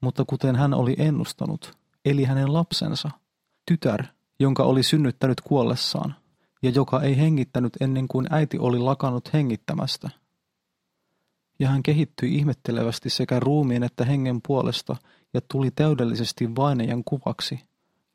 Mutta 0.00 0.24
kuten 0.26 0.56
hän 0.56 0.74
oli 0.74 0.94
ennustanut, 0.98 1.78
eli 2.04 2.24
hänen 2.24 2.52
lapsensa, 2.52 3.10
tytär, 3.66 4.04
jonka 4.40 4.62
oli 4.62 4.82
synnyttänyt 4.82 5.40
kuollessaan, 5.40 6.14
ja 6.62 6.70
joka 6.70 7.02
ei 7.02 7.16
hengittänyt 7.16 7.76
ennen 7.80 8.08
kuin 8.08 8.26
äiti 8.30 8.58
oli 8.58 8.78
lakannut 8.78 9.32
hengittämästä. 9.32 10.10
Ja 11.58 11.68
hän 11.68 11.82
kehittyi 11.82 12.34
ihmettelevästi 12.34 13.10
sekä 13.10 13.40
ruumiin 13.40 13.82
että 13.82 14.04
hengen 14.04 14.40
puolesta 14.46 14.96
ja 15.34 15.40
tuli 15.40 15.70
täydellisesti 15.70 16.56
vainajan 16.56 17.02
kuvaksi, 17.04 17.69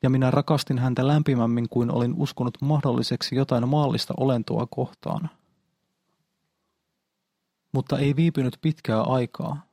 ja 0.06 0.10
minä 0.10 0.30
rakastin 0.30 0.78
häntä 0.78 1.06
lämpimämmin 1.06 1.68
kuin 1.68 1.90
olin 1.90 2.14
uskonut 2.16 2.58
mahdolliseksi 2.60 3.36
jotain 3.36 3.68
maallista 3.68 4.14
olentoa 4.16 4.66
kohtaan. 4.70 5.30
Mutta 7.72 7.98
ei 7.98 8.16
viipynyt 8.16 8.58
pitkää 8.60 9.02
aikaa, 9.02 9.66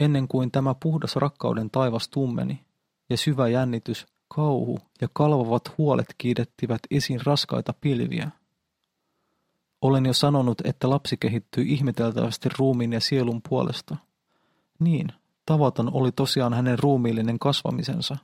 ennen 0.00 0.28
kuin 0.28 0.50
tämä 0.50 0.74
puhdas 0.82 1.16
rakkauden 1.16 1.70
taivas 1.70 2.08
tummeni, 2.08 2.64
ja 3.10 3.16
syvä 3.16 3.48
jännitys 3.48 4.06
Kauhu 4.28 4.78
ja 5.00 5.08
kalvavat 5.12 5.78
huolet 5.78 6.14
kiidettivät 6.18 6.80
esiin 6.90 7.20
raskaita 7.26 7.74
pilviä. 7.80 8.30
Olen 9.82 10.06
jo 10.06 10.12
sanonut, 10.12 10.60
että 10.64 10.90
lapsi 10.90 11.16
kehittyy 11.16 11.64
ihmeteltävästi 11.64 12.48
ruumiin 12.58 12.92
ja 12.92 13.00
sielun 13.00 13.40
puolesta. 13.48 13.96
Niin, 14.78 15.08
tavaton 15.46 15.90
oli 15.92 16.12
tosiaan 16.12 16.54
hänen 16.54 16.78
ruumiillinen 16.78 17.38
kasvamisensa. 17.38 18.16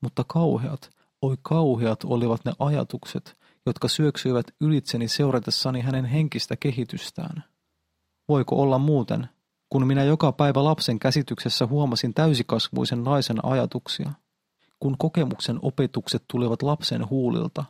Mutta 0.00 0.24
kauheat, 0.24 0.90
oi 1.22 1.36
kauheat 1.42 2.04
olivat 2.04 2.44
ne 2.44 2.52
ajatukset, 2.58 3.38
jotka 3.66 3.88
syöksyivät 3.88 4.46
ylitseni 4.60 5.08
seuratessani 5.08 5.80
hänen 5.80 6.04
henkistä 6.04 6.56
kehitystään. 6.56 7.44
Voiko 8.28 8.62
olla 8.62 8.78
muuten, 8.78 9.28
kun 9.68 9.86
minä 9.86 10.04
joka 10.04 10.32
päivä 10.32 10.64
lapsen 10.64 10.98
käsityksessä 10.98 11.66
huomasin 11.66 12.14
täysikasvuisen 12.14 13.04
naisen 13.04 13.44
ajatuksia– 13.44 14.12
kun 14.80 14.98
kokemuksen 14.98 15.58
opetukset 15.62 16.24
tulivat 16.28 16.62
lapsen 16.62 17.10
huulilta, 17.10 17.64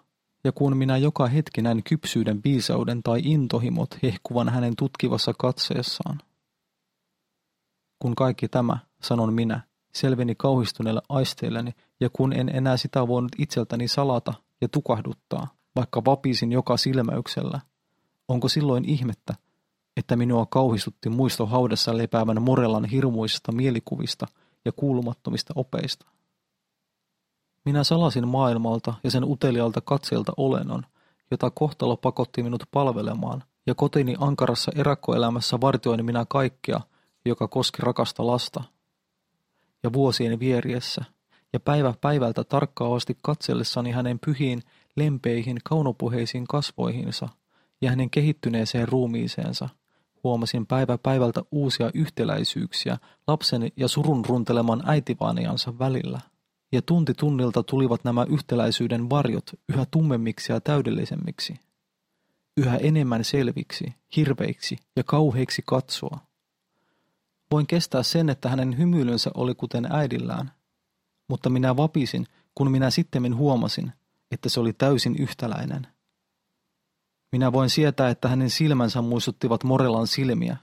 ja 0.45 0.53
kun 0.53 0.77
minä 0.77 0.97
joka 0.97 1.27
hetki 1.27 1.63
näin 1.63 1.83
kypsyyden 1.83 2.41
viisauden 2.45 3.03
tai 3.03 3.21
intohimot 3.25 3.99
hehkuvan 4.03 4.49
hänen 4.49 4.77
tutkivassa 4.77 5.33
katseessaan. 5.39 6.19
Kun 7.99 8.15
kaikki 8.15 8.49
tämä, 8.49 8.79
sanon 9.03 9.35
minä, 9.35 9.61
selveni 9.95 10.35
kauhistuneelle 10.35 11.03
aisteilleni, 11.09 11.73
ja 12.01 12.11
kun 12.13 12.33
en 12.33 12.49
enää 12.49 12.77
sitä 12.77 13.09
voinut 13.09 13.33
itseltäni 13.39 13.89
salata 13.89 14.35
ja 14.61 14.69
tukahduttaa, 14.69 15.47
vaikka 15.77 16.05
vapisin 16.05 16.53
joka 16.53 16.77
silmäyksellä, 16.77 17.61
onko 18.29 18.49
silloin 18.49 18.85
ihmettä, 18.85 19.35
että 19.97 20.17
minua 20.17 20.47
kauhistutti 20.47 21.09
muisto 21.09 21.47
haudassa 21.47 21.97
lepäävän 21.97 22.43
Morellan 22.43 22.85
hirmuisista 22.85 23.53
mielikuvista 23.53 24.27
ja 24.65 24.73
kuulumattomista 24.73 25.53
opeista? 25.57 26.07
Minä 27.65 27.85
salasin 27.85 28.29
maailmalta 28.29 28.95
ja 29.05 29.11
sen 29.11 29.25
utelialta 29.25 29.81
katseelta 29.81 30.33
olennon, 30.37 30.83
jota 31.31 31.51
kohtalo 31.51 31.97
pakotti 31.97 32.43
minut 32.43 32.63
palvelemaan, 32.71 33.43
ja 33.67 33.75
kotini 33.75 34.15
ankarassa 34.21 34.73
erakkoelämässä 34.75 35.61
vartioin 35.61 36.05
minä 36.05 36.27
kaikkea, 36.29 36.81
joka 37.25 37.49
koski 37.49 37.83
rakasta 37.83 38.27
lasta. 38.27 38.65
Ja 39.83 39.93
vuosien 39.93 40.41
vieriessä, 40.41 41.05
ja 41.53 41.61
päivä 41.61 41.95
päivältä 42.01 42.45
tarkkaavasti 42.45 43.19
katsellessani 43.23 43.91
hänen 43.91 44.19
pyhiin, 44.27 44.63
lempeihin, 44.97 45.59
kaunopuheisiin 45.65 46.47
kasvoihinsa 46.47 47.29
ja 47.81 47.91
hänen 47.91 48.11
kehittyneeseen 48.11 48.89
ruumiiseensa, 48.89 49.69
huomasin 50.25 50.67
päivä 50.67 50.99
päivältä 50.99 51.43
uusia 51.51 51.91
yhtäläisyyksiä 51.95 52.99
lapsen 53.27 53.73
ja 53.77 53.89
surun 53.89 54.25
runteleman 54.25 54.83
äitivaaniansa 54.87 55.79
välillä– 55.79 56.21
ja 56.73 56.83
tunti 56.83 57.15
tunnilta 57.15 57.63
tulivat 57.63 58.05
nämä 58.05 58.27
yhtäläisyyden 58.29 59.11
varjot 59.11 59.51
yhä 59.69 59.87
tummemmiksi 59.91 60.53
ja 60.53 60.61
täydellisemmiksi. 60.61 61.61
Yhä 62.57 62.77
enemmän 62.77 63.25
selviksi, 63.25 63.95
hirveiksi 64.17 64.77
ja 64.97 65.05
kauheiksi 65.05 65.63
katsoa. 65.67 66.19
Voin 67.51 67.67
kestää 67.67 68.03
sen, 68.03 68.29
että 68.29 68.49
hänen 68.49 68.79
hymyilynsä 68.79 69.31
oli 69.35 69.55
kuten 69.55 69.87
äidillään, 69.93 70.53
mutta 71.29 71.51
minä 71.51 71.77
vapisin, 71.77 72.27
kun 72.55 72.71
minä 72.71 72.91
sittemmin 72.91 73.37
huomasin, 73.37 73.93
että 74.31 74.49
se 74.49 74.61
oli 74.61 74.73
täysin 74.73 75.17
yhtäläinen. 75.19 75.87
Minä 77.33 77.53
voin 77.53 77.71
sietää, 77.71 78.09
että 78.09 78.29
hänen 78.29 78.51
silmänsä 78.51 79.03
muistuttivat 79.03 79.65
Morellan 79.65 80.07
silmiä, 80.07 80.57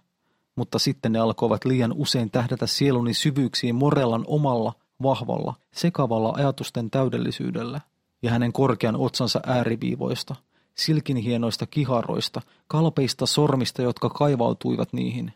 mutta 0.56 0.80
sitten 0.80 1.12
ne 1.12 1.20
alkoivat 1.20 1.66
liian 1.66 1.94
usein 1.94 2.32
tähdätä 2.32 2.68
sieluni 2.68 3.14
syvyyksiin 3.14 3.76
Morellan 3.76 4.24
omalla, 4.28 4.74
vahvalla, 5.04 5.54
sekavalla 5.74 6.34
ajatusten 6.36 6.92
täydellisyydellä 6.92 7.82
ja 8.22 8.32
hänen 8.32 8.54
korkean 8.54 8.96
otsansa 8.96 9.40
ääriviivoista, 9.46 10.36
silkinhienoista 10.76 11.66
kiharoista, 11.66 12.42
kalpeista 12.68 13.26
sormista, 13.26 13.82
jotka 13.82 14.10
kaivautuivat 14.10 14.94
niihin, 14.94 15.34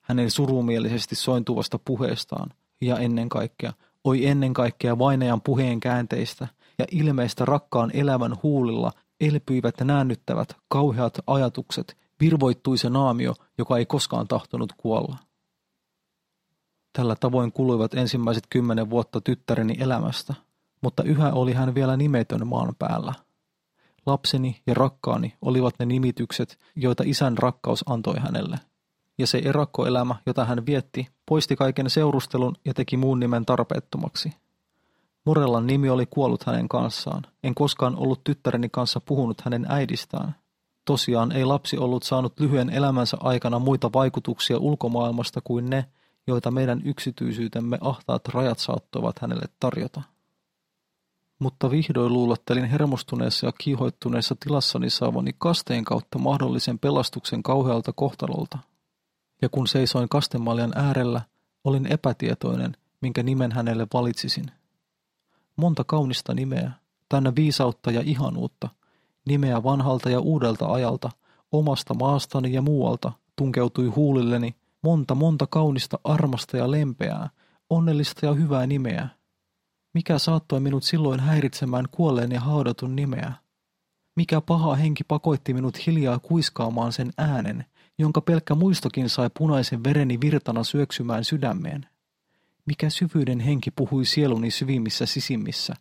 hänen 0.00 0.30
surumielisesti 0.30 1.14
sointuvasta 1.14 1.78
puheestaan 1.78 2.50
ja 2.80 2.98
ennen 2.98 3.28
kaikkea, 3.28 3.72
oi 4.04 4.26
ennen 4.26 4.54
kaikkea 4.54 4.98
vainajan 4.98 5.40
puheen 5.40 5.80
käänteistä 5.80 6.48
ja 6.78 6.84
ilmeistä 6.90 7.44
rakkaan 7.44 7.90
elävän 7.94 8.36
huulilla 8.42 8.92
elpyivät 9.20 9.80
näännyttävät 9.80 10.56
kauheat 10.68 11.18
ajatukset, 11.26 11.96
virvoittui 12.20 12.78
se 12.78 12.90
naamio, 12.90 13.34
joka 13.58 13.78
ei 13.78 13.86
koskaan 13.86 14.28
tahtonut 14.28 14.72
kuolla. 14.76 15.16
Tällä 16.92 17.16
tavoin 17.16 17.52
kuluivat 17.52 17.94
ensimmäiset 17.94 18.44
kymmenen 18.50 18.90
vuotta 18.90 19.20
tyttäreni 19.20 19.74
elämästä, 19.80 20.34
mutta 20.80 21.02
yhä 21.02 21.32
oli 21.32 21.52
hän 21.52 21.74
vielä 21.74 21.96
nimetön 21.96 22.46
maan 22.46 22.74
päällä. 22.78 23.14
Lapseni 24.06 24.62
ja 24.66 24.74
rakkaani 24.74 25.36
olivat 25.42 25.74
ne 25.78 25.86
nimitykset, 25.86 26.58
joita 26.76 27.04
isän 27.06 27.38
rakkaus 27.38 27.84
antoi 27.86 28.18
hänelle. 28.18 28.58
Ja 29.18 29.26
se 29.26 29.42
erakkoelämä, 29.44 30.14
jota 30.26 30.44
hän 30.44 30.66
vietti, 30.66 31.08
poisti 31.26 31.56
kaiken 31.56 31.90
seurustelun 31.90 32.56
ja 32.64 32.74
teki 32.74 32.96
muun 32.96 33.20
nimen 33.20 33.46
tarpeettomaksi. 33.46 34.32
Morellan 35.24 35.66
nimi 35.66 35.90
oli 35.90 36.06
kuollut 36.06 36.44
hänen 36.44 36.68
kanssaan. 36.68 37.22
En 37.42 37.54
koskaan 37.54 37.96
ollut 37.96 38.24
tyttäreni 38.24 38.68
kanssa 38.68 39.00
puhunut 39.00 39.40
hänen 39.40 39.66
äidistään. 39.68 40.34
Tosiaan 40.84 41.32
ei 41.32 41.44
lapsi 41.44 41.78
ollut 41.78 42.02
saanut 42.02 42.40
lyhyen 42.40 42.70
elämänsä 42.70 43.16
aikana 43.20 43.58
muita 43.58 43.90
vaikutuksia 43.92 44.58
ulkomaailmasta 44.58 45.40
kuin 45.44 45.70
ne, 45.70 45.84
joita 46.26 46.50
meidän 46.50 46.82
yksityisyytemme 46.84 47.78
ahtaat 47.80 48.28
rajat 48.28 48.58
saattoivat 48.58 49.18
hänelle 49.18 49.46
tarjota. 49.60 50.02
Mutta 51.38 51.70
vihdoin 51.70 52.12
luulottelin 52.12 52.64
hermostuneessa 52.64 53.46
ja 53.46 53.52
kiihoittuneessa 53.58 54.36
tilassani 54.40 54.90
saavani 54.90 55.30
kasteen 55.38 55.84
kautta 55.84 56.18
mahdollisen 56.18 56.78
pelastuksen 56.78 57.42
kauhealta 57.42 57.92
kohtalolta. 57.92 58.58
Ja 59.42 59.48
kun 59.48 59.66
seisoin 59.66 60.08
kastemaljan 60.08 60.72
äärellä, 60.74 61.20
olin 61.64 61.92
epätietoinen, 61.92 62.76
minkä 63.00 63.22
nimen 63.22 63.52
hänelle 63.52 63.86
valitsisin. 63.94 64.46
Monta 65.56 65.84
kaunista 65.84 66.34
nimeä, 66.34 66.70
täynnä 67.08 67.32
viisautta 67.36 67.90
ja 67.90 68.02
ihanuutta, 68.04 68.68
nimeä 69.26 69.62
vanhalta 69.62 70.10
ja 70.10 70.20
uudelta 70.20 70.66
ajalta, 70.66 71.10
omasta 71.52 71.94
maastani 71.94 72.52
ja 72.52 72.62
muualta, 72.62 73.12
tunkeutui 73.36 73.86
huulilleni 73.86 74.54
monta 74.82 75.14
monta 75.14 75.46
kaunista 75.46 75.98
armasta 76.04 76.56
ja 76.56 76.70
lempeää, 76.70 77.30
onnellista 77.70 78.26
ja 78.26 78.32
hyvää 78.32 78.66
nimeä. 78.66 79.08
Mikä 79.94 80.18
saattoi 80.18 80.60
minut 80.60 80.84
silloin 80.84 81.20
häiritsemään 81.20 81.84
kuolleen 81.90 82.32
ja 82.32 82.40
haudatun 82.40 82.96
nimeä? 82.96 83.32
Mikä 84.16 84.40
paha 84.40 84.74
henki 84.74 85.04
pakoitti 85.04 85.54
minut 85.54 85.86
hiljaa 85.86 86.18
kuiskaamaan 86.18 86.92
sen 86.92 87.12
äänen, 87.18 87.64
jonka 87.98 88.20
pelkkä 88.20 88.54
muistokin 88.54 89.08
sai 89.08 89.30
punaisen 89.38 89.84
vereni 89.84 90.20
virtana 90.20 90.64
syöksymään 90.64 91.24
sydämeen? 91.24 91.86
Mikä 92.66 92.90
syvyyden 92.90 93.40
henki 93.40 93.70
puhui 93.70 94.04
sieluni 94.04 94.50
syvimmissä 94.50 95.06
sisimmissä, 95.06 95.74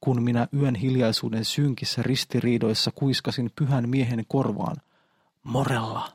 kun 0.00 0.22
minä 0.22 0.48
yön 0.54 0.74
hiljaisuuden 0.74 1.44
synkissä 1.44 2.02
ristiriidoissa 2.02 2.90
kuiskasin 2.94 3.50
pyhän 3.56 3.88
miehen 3.88 4.24
korvaan, 4.28 4.76
Morella. 5.42 6.12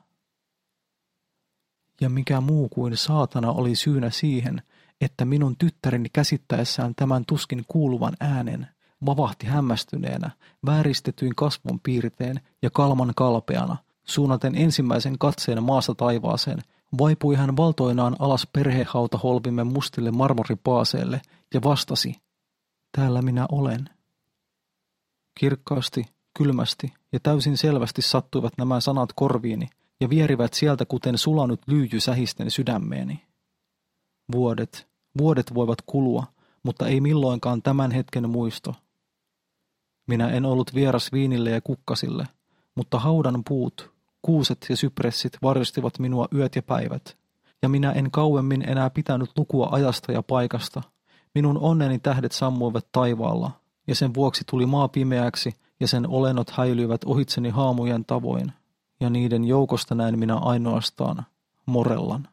Ja 2.01 2.09
mikä 2.09 2.41
muu 2.41 2.69
kuin 2.69 2.97
saatana 2.97 3.51
oli 3.51 3.75
syynä 3.75 4.09
siihen, 4.09 4.61
että 5.01 5.25
minun 5.25 5.55
tyttäreni 5.57 6.09
käsittäessään 6.13 6.95
tämän 6.95 7.25
tuskin 7.27 7.65
kuuluvan 7.67 8.13
äänen, 8.19 8.67
vavahti 9.05 9.47
hämmästyneenä, 9.47 10.31
vääristetyin 10.65 11.35
kasvon 11.35 11.79
piirteen 11.79 12.39
ja 12.61 12.69
kalman 12.69 13.13
kalpeana, 13.15 13.77
suunnaten 14.09 14.55
ensimmäisen 14.55 15.17
katseen 15.17 15.63
maasta 15.63 15.95
taivaaseen, 15.95 16.63
vaipui 16.97 17.35
hän 17.35 17.57
valtoinaan 17.57 18.15
alas 18.19 18.47
perhehautaholvimme 18.53 19.63
mustille 19.63 20.11
marmoripaaseelle 20.11 21.21
ja 21.53 21.61
vastasi, 21.63 22.15
täällä 22.97 23.21
minä 23.21 23.45
olen. 23.51 23.89
Kirkkaasti, 25.39 26.05
kylmästi 26.37 26.93
ja 27.11 27.19
täysin 27.19 27.57
selvästi 27.57 28.01
sattuivat 28.01 28.53
nämä 28.57 28.79
sanat 28.79 29.09
korviini 29.15 29.67
ja 29.99 30.09
vierivät 30.09 30.53
sieltä 30.53 30.85
kuten 30.85 31.17
sulanut 31.17 31.61
lyijy 31.67 31.99
sähisten 31.99 32.51
sydämeeni. 32.51 33.25
Vuodet, 34.31 34.87
vuodet 35.17 35.53
voivat 35.53 35.81
kulua, 35.85 36.23
mutta 36.63 36.87
ei 36.87 37.01
milloinkaan 37.01 37.61
tämän 37.61 37.91
hetken 37.91 38.29
muisto. 38.29 38.75
Minä 40.07 40.29
en 40.29 40.45
ollut 40.45 40.75
vieras 40.75 41.11
viinille 41.11 41.49
ja 41.49 41.61
kukkasille, 41.61 42.27
mutta 42.75 42.99
haudan 42.99 43.43
puut, 43.47 43.96
kuuset 44.21 44.65
ja 44.69 44.77
sypressit 44.77 45.37
varjostivat 45.41 45.99
minua 45.99 46.27
yöt 46.35 46.55
ja 46.55 46.63
päivät, 46.63 47.17
ja 47.61 47.69
minä 47.69 47.91
en 47.91 48.11
kauemmin 48.11 48.69
enää 48.69 48.89
pitänyt 48.89 49.29
lukua 49.37 49.69
ajasta 49.71 50.11
ja 50.11 50.23
paikasta. 50.23 50.81
Minun 51.35 51.57
onneni 51.57 51.99
tähdet 51.99 52.31
sammuivat 52.31 52.87
taivaalla, 52.91 53.51
ja 53.87 53.95
sen 53.95 54.13
vuoksi 54.13 54.43
tuli 54.49 54.65
maa 54.65 54.87
pimeäksi, 54.87 55.53
ja 55.79 55.87
sen 55.87 56.07
olennot 56.07 56.49
häilyivät 56.49 57.03
ohitseni 57.05 57.49
haamujen 57.49 58.05
tavoin, 58.05 58.51
ja 58.99 59.09
niiden 59.09 59.43
joukosta 59.43 59.95
näin 59.95 60.19
minä 60.19 60.35
ainoastaan 60.35 61.25
morellan. 61.65 62.27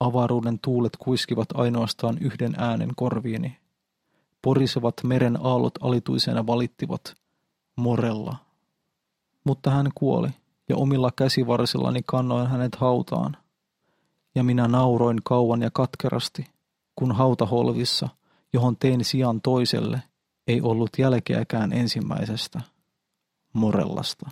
Avaruuden 0.00 0.58
tuulet 0.58 0.96
kuiskivat 0.96 1.48
ainoastaan 1.54 2.18
yhden 2.18 2.54
äänen 2.58 2.90
korviini. 2.96 3.58
Porisevat 4.42 4.94
meren 5.04 5.38
aallot 5.42 5.74
alituisena 5.80 6.46
valittivat 6.46 7.14
morella. 7.76 8.36
Mutta 9.44 9.70
hän 9.70 9.90
kuoli, 9.94 10.28
ja 10.68 10.76
omilla 10.76 11.10
käsivarsillani 11.16 12.00
kannoin 12.06 12.46
hänet 12.46 12.74
hautaan. 12.74 13.36
Ja 14.34 14.44
minä 14.44 14.68
nauroin 14.68 15.20
kauan 15.24 15.62
ja 15.62 15.70
katkerasti, 15.70 16.46
kun 16.96 17.12
hautaholvissa, 17.12 18.08
johon 18.52 18.76
tein 18.76 19.04
sijan 19.04 19.40
toiselle, 19.40 20.02
ei 20.46 20.60
ollut 20.60 20.90
jälkeäkään 20.98 21.72
ensimmäisestä 21.72 22.60
Morellasta. 23.52 24.30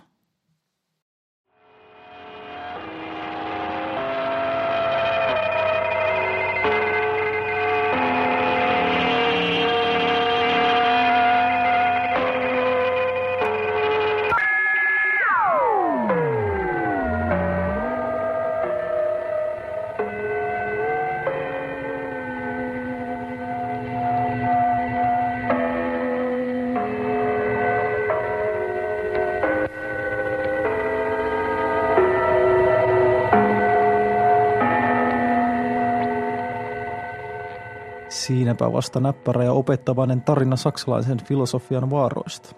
Siinäpä 38.53 38.73
vasta 38.73 38.99
näppärä 38.99 39.43
ja 39.43 39.53
opettavainen 39.53 40.21
tarina 40.21 40.55
saksalaisen 40.55 41.21
filosofian 41.25 41.89
vaaroista. 41.89 42.55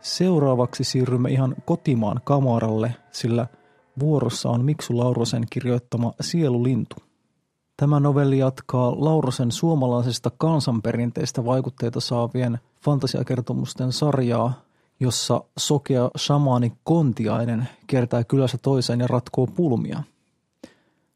Seuraavaksi 0.00 0.84
siirrymme 0.84 1.30
ihan 1.30 1.54
kotimaan 1.64 2.20
kamaralle, 2.24 2.94
sillä 3.12 3.46
vuorossa 4.00 4.50
on 4.50 4.64
Miksu 4.64 4.98
Laurosen 4.98 5.46
kirjoittama 5.50 6.12
Sielulintu. 6.20 6.96
Tämä 7.76 8.00
novelli 8.00 8.38
jatkaa 8.38 8.94
Laurosen 8.98 9.52
suomalaisesta 9.52 10.30
kansanperinteistä 10.38 11.44
vaikutteita 11.44 12.00
saavien 12.00 12.58
fantasiakertomusten 12.84 13.92
sarjaa, 13.92 14.52
jossa 15.00 15.44
sokea 15.58 16.10
shamaani 16.18 16.72
Kontiainen 16.84 17.68
kertaa 17.86 18.24
kylässä 18.24 18.58
toiseen 18.58 19.00
ja 19.00 19.06
ratkoo 19.06 19.46
pulmia. 19.46 20.02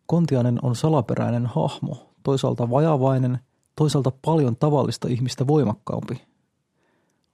Kontiainen 0.07 0.59
on 0.63 0.77
salaperäinen 0.77 1.47
hahmo, 1.47 2.10
toisaalta 2.23 2.71
vajavainen, 2.71 3.39
toisaalta 3.77 4.13
paljon 4.25 4.57
tavallista 4.57 5.09
ihmistä 5.09 5.47
voimakkaampi. 5.47 6.23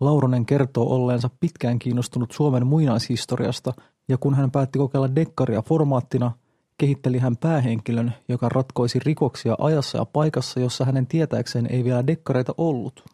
Lauronen 0.00 0.46
kertoo 0.46 0.94
olleensa 0.94 1.30
pitkään 1.40 1.78
kiinnostunut 1.78 2.32
Suomen 2.32 2.66
muinaishistoriasta 2.66 3.72
ja 4.08 4.18
kun 4.18 4.34
hän 4.34 4.50
päätti 4.50 4.78
kokeilla 4.78 5.14
dekkaria 5.14 5.62
formaattina, 5.62 6.32
kehitteli 6.78 7.18
hän 7.18 7.36
päähenkilön, 7.36 8.12
joka 8.28 8.48
ratkoisi 8.48 8.98
rikoksia 8.98 9.54
ajassa 9.58 9.98
ja 9.98 10.04
paikassa, 10.04 10.60
jossa 10.60 10.84
hänen 10.84 11.06
tietääkseen 11.06 11.66
ei 11.70 11.84
vielä 11.84 12.06
dekkareita 12.06 12.54
ollut. 12.58 13.04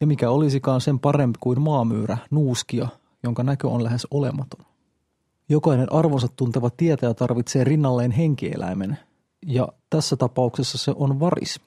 Ja 0.00 0.06
mikä 0.06 0.30
olisikaan 0.30 0.80
sen 0.80 0.98
parempi 0.98 1.38
kuin 1.40 1.60
maamyyrä, 1.60 2.18
nuuskia, 2.30 2.88
jonka 3.22 3.42
näkö 3.42 3.68
on 3.68 3.84
lähes 3.84 4.06
olematon. 4.10 4.66
Jokainen 5.48 5.92
arvonsa 5.92 6.28
tunteva 6.36 6.70
tietäjä 6.70 7.14
tarvitsee 7.14 7.64
rinnalleen 7.64 8.10
henkieläimen, 8.10 8.98
ja 9.46 9.68
tässä 9.90 10.16
tapauksessa 10.16 10.78
se 10.78 10.92
on 10.96 11.20
varis. 11.20 11.60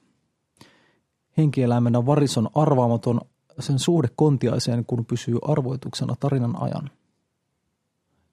Henkieläimenä 1.38 2.06
varis 2.06 2.38
on 2.38 2.50
arvaamaton 2.56 3.22
sen 3.60 3.80
suhde 3.80 4.08
kontiaiseen, 4.16 4.86
kun 4.86 5.06
pysyy 5.06 5.38
arvoituksena 5.42 6.16
tarinan 6.20 6.62
ajan. 6.62 6.90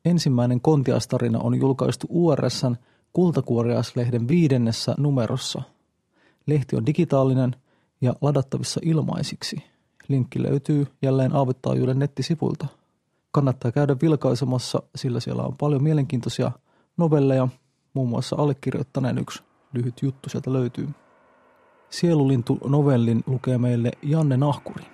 Ensimmäinen 0.04 0.60
kontiaistarina 0.60 1.38
on 1.38 1.54
julkaistu 1.54 2.06
URSn 2.10 2.76
kultakuoriaislehden 3.12 4.28
viidennessä 4.28 4.94
numerossa. 4.98 5.62
Lehti 6.46 6.76
on 6.76 6.86
digitaalinen 6.86 7.56
ja 8.00 8.14
ladattavissa 8.20 8.80
ilmaisiksi. 8.84 9.62
Linkki 10.08 10.42
löytyy 10.42 10.86
jälleen 11.02 11.36
aavittaajuuden 11.36 11.98
nettisivuilta. 11.98 12.66
Kannattaa 13.32 13.72
käydä 13.72 13.96
vilkaisemassa, 14.02 14.82
sillä 14.96 15.20
siellä 15.20 15.42
on 15.42 15.56
paljon 15.56 15.82
mielenkiintoisia 15.82 16.52
novelleja, 16.96 17.48
muun 17.94 18.08
muassa 18.08 18.36
allekirjoittaneen 18.36 19.18
yksi 19.18 19.42
lyhyt 19.72 20.02
juttu 20.02 20.28
sieltä 20.28 20.52
löytyy. 20.52 20.88
Sielulintu-novellin 21.90 23.22
lukee 23.26 23.58
meille 23.58 23.90
Janne 24.02 24.36
Nahkuri. 24.36 24.84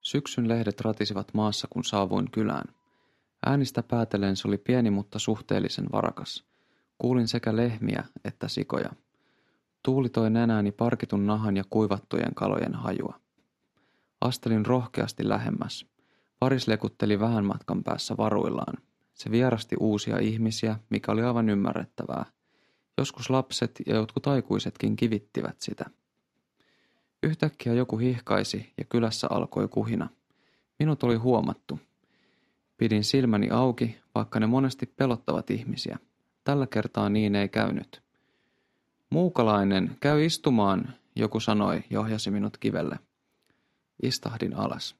Syksyn 0.00 0.48
lehdet 0.48 0.80
ratisivat 0.80 1.34
maassa, 1.34 1.68
kun 1.70 1.84
saavuin 1.84 2.30
kylään. 2.30 2.83
Äänistä 3.46 3.82
päätellen 3.82 4.36
se 4.36 4.48
oli 4.48 4.58
pieni, 4.58 4.90
mutta 4.90 5.18
suhteellisen 5.18 5.86
varakas. 5.92 6.44
Kuulin 6.98 7.28
sekä 7.28 7.56
lehmiä 7.56 8.04
että 8.24 8.48
sikoja. 8.48 8.90
Tuuli 9.82 10.08
toi 10.08 10.30
nenääni 10.30 10.72
parkitun 10.72 11.26
nahan 11.26 11.56
ja 11.56 11.64
kuivattujen 11.70 12.34
kalojen 12.34 12.74
hajua. 12.74 13.20
Astelin 14.20 14.66
rohkeasti 14.66 15.28
lähemmäs. 15.28 15.86
Paris 16.38 16.68
lekutteli 16.68 17.20
vähän 17.20 17.44
matkan 17.44 17.84
päässä 17.84 18.16
varuillaan. 18.16 18.76
Se 19.14 19.30
vierasti 19.30 19.76
uusia 19.80 20.18
ihmisiä, 20.18 20.78
mikä 20.90 21.12
oli 21.12 21.22
aivan 21.22 21.48
ymmärrettävää. 21.48 22.26
Joskus 22.98 23.30
lapset 23.30 23.80
ja 23.86 23.94
jotkut 23.94 24.26
aikuisetkin 24.26 24.96
kivittivät 24.96 25.56
sitä. 25.60 25.84
Yhtäkkiä 27.22 27.74
joku 27.74 27.98
hihkaisi 27.98 28.72
ja 28.78 28.84
kylässä 28.84 29.26
alkoi 29.30 29.68
kuhina. 29.68 30.08
Minut 30.78 31.02
oli 31.02 31.16
huomattu. 31.16 31.78
Pidin 32.76 33.04
silmäni 33.04 33.50
auki, 33.50 33.98
vaikka 34.14 34.40
ne 34.40 34.46
monesti 34.46 34.86
pelottavat 34.86 35.50
ihmisiä. 35.50 35.98
Tällä 36.44 36.66
kertaa 36.66 37.08
niin 37.08 37.34
ei 37.34 37.48
käynyt. 37.48 38.02
Muukalainen, 39.10 39.96
käy 40.00 40.24
istumaan, 40.24 40.94
joku 41.16 41.40
sanoi 41.40 41.84
ja 41.90 42.00
ohjasi 42.00 42.30
minut 42.30 42.56
kivelle. 42.56 42.98
Istahdin 44.02 44.56
alas. 44.56 44.96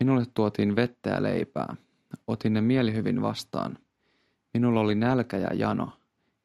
Minulle 0.00 0.24
tuotiin 0.34 0.76
vettä 0.76 1.10
ja 1.10 1.22
leipää. 1.22 1.76
Otin 2.26 2.52
ne 2.52 2.60
mielihyvin 2.60 3.22
vastaan. 3.22 3.78
Minulla 4.54 4.80
oli 4.80 4.94
nälkä 4.94 5.36
ja 5.36 5.54
jano. 5.54 5.92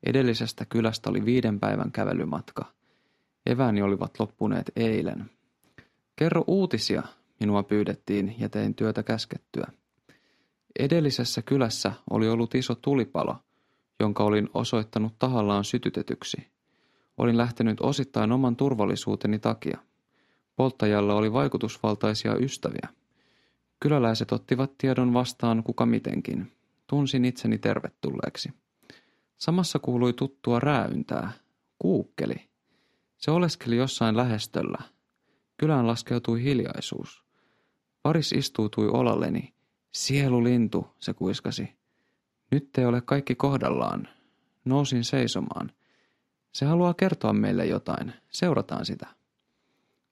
Edellisestä 0.05 0.65
kylästä 0.65 1.09
oli 1.09 1.25
viiden 1.25 1.59
päivän 1.59 1.91
kävelymatka– 1.91 2.65
Eväni 3.49 3.81
olivat 3.81 4.19
loppuneet 4.19 4.71
eilen. 4.75 5.31
Kerro 6.15 6.43
uutisia, 6.47 7.03
minua 7.39 7.63
pyydettiin 7.63 8.35
ja 8.39 8.49
tein 8.49 8.75
työtä 8.75 9.03
käskettyä. 9.03 9.67
Edellisessä 10.79 11.41
kylässä 11.41 11.93
oli 12.09 12.29
ollut 12.29 12.55
iso 12.55 12.75
tulipalo, 12.75 13.35
jonka 13.99 14.23
olin 14.23 14.49
osoittanut 14.53 15.13
tahallaan 15.19 15.63
sytytetyksi. 15.63 16.47
Olin 17.17 17.37
lähtenyt 17.37 17.81
osittain 17.81 18.31
oman 18.31 18.55
turvallisuuteni 18.55 19.39
takia. 19.39 19.77
Polttajalla 20.55 21.15
oli 21.15 21.33
vaikutusvaltaisia 21.33 22.35
ystäviä. 22.35 22.89
Kyläläiset 23.79 24.31
ottivat 24.31 24.77
tiedon 24.77 25.13
vastaan 25.13 25.63
kuka 25.63 25.85
mitenkin. 25.85 26.51
Tunsin 26.87 27.25
itseni 27.25 27.57
tervetulleeksi. 27.57 28.49
Samassa 29.37 29.79
kuului 29.79 30.13
tuttua 30.13 30.59
rääyntää. 30.59 31.31
Kuukkeli. 31.79 32.49
Se 33.17 33.31
oleskeli 33.31 33.77
jossain 33.77 34.17
lähestöllä. 34.17 34.77
Kylään 35.57 35.87
laskeutui 35.87 36.43
hiljaisuus. 36.43 37.23
Paris 38.03 38.31
istuutui 38.31 38.87
olalleni. 38.87 39.58
Sielulintu, 39.91 40.87
se 40.99 41.13
kuiskasi. 41.13 41.75
Nyt 42.51 42.77
ei 42.77 42.85
ole 42.85 43.01
kaikki 43.01 43.35
kohdallaan. 43.35 44.07
Nousin 44.65 45.03
seisomaan. 45.03 45.71
Se 46.51 46.65
haluaa 46.65 46.93
kertoa 46.93 47.33
meille 47.33 47.65
jotain. 47.65 48.13
Seurataan 48.29 48.85
sitä. 48.85 49.07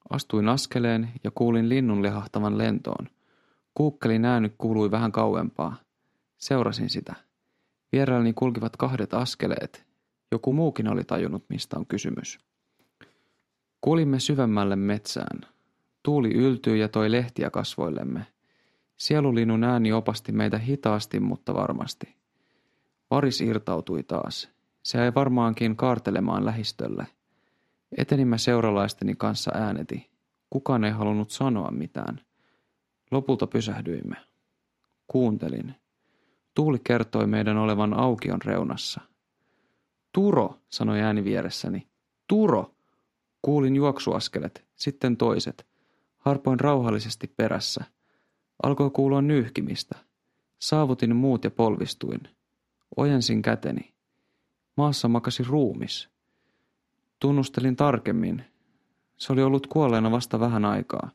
Astuin 0.09 0.49
askeleen 0.49 1.11
ja 1.23 1.31
kuulin 1.31 1.69
linnun 1.69 2.03
lehahtavan 2.03 2.57
lentoon. 2.57 3.07
Kuukkelin 3.73 4.25
ääni 4.25 4.51
kuului 4.57 4.91
vähän 4.91 5.11
kauempaa. 5.11 5.75
Seurasin 6.37 6.89
sitä. 6.89 7.15
Vierailni 7.91 8.33
kulkivat 8.33 8.77
kahdet 8.77 9.13
askeleet. 9.13 9.85
Joku 10.31 10.53
muukin 10.53 10.87
oli 10.87 11.03
tajunnut, 11.03 11.45
mistä 11.49 11.77
on 11.79 11.85
kysymys. 11.85 12.39
Kulimme 13.81 14.19
syvemmälle 14.19 14.75
metsään. 14.75 15.41
Tuuli 16.03 16.33
yltyi 16.33 16.79
ja 16.79 16.87
toi 16.87 17.11
lehtiä 17.11 17.49
kasvoillemme. 17.49 18.25
Sielulinnun 18.97 19.63
ääni 19.63 19.91
opasti 19.91 20.31
meitä 20.31 20.57
hitaasti, 20.57 21.19
mutta 21.19 21.53
varmasti. 21.53 22.15
Varis 23.11 23.41
irtautui 23.41 24.03
taas. 24.03 24.49
Se 24.83 25.05
ei 25.05 25.13
varmaankin 25.15 25.75
kaartelemaan 25.75 26.45
lähistölle. 26.45 27.07
Etenimme 27.97 28.37
seuralaisteni 28.37 29.15
kanssa 29.15 29.51
ääneti. 29.53 30.09
Kukaan 30.49 30.83
ei 30.83 30.91
halunnut 30.91 31.29
sanoa 31.29 31.71
mitään. 31.71 32.21
Lopulta 33.11 33.47
pysähdyimme. 33.47 34.15
Kuuntelin. 35.07 35.75
Tuuli 36.53 36.79
kertoi 36.83 37.27
meidän 37.27 37.57
olevan 37.57 37.93
aukion 37.93 38.41
reunassa. 38.45 39.01
Turo, 40.13 40.59
sanoi 40.69 41.01
ääni 41.01 41.23
vieressäni. 41.23 41.87
Turo! 42.27 42.73
Kuulin 43.41 43.75
juoksuaskelet, 43.75 44.65
sitten 44.75 45.17
toiset. 45.17 45.67
Harpoin 46.17 46.59
rauhallisesti 46.59 47.27
perässä. 47.27 47.83
Alkoi 48.63 48.89
kuulua 48.89 49.21
nyyhkimistä. 49.21 49.95
Saavutin 50.59 51.15
muut 51.15 51.43
ja 51.43 51.51
polvistuin. 51.51 52.21
Ojensin 52.97 53.41
käteni. 53.41 53.93
Maassa 54.77 55.07
makasi 55.07 55.43
ruumis. 55.43 56.09
Tunnustelin 57.19 57.75
tarkemmin. 57.75 58.43
Se 59.17 59.33
oli 59.33 59.43
ollut 59.43 59.67
kuolleena 59.67 60.11
vasta 60.11 60.39
vähän 60.39 60.65
aikaa. 60.65 61.09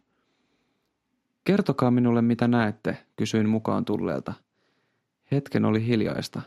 Kertokaa 1.44 1.90
minulle, 1.90 2.22
mitä 2.22 2.48
näette, 2.48 3.07
kysyin 3.16 3.48
mukaan 3.48 3.85
tulleelta. 3.85 4.33
Hetken 5.33 5.64
oli 5.64 5.87
hiljaista. 5.87 6.42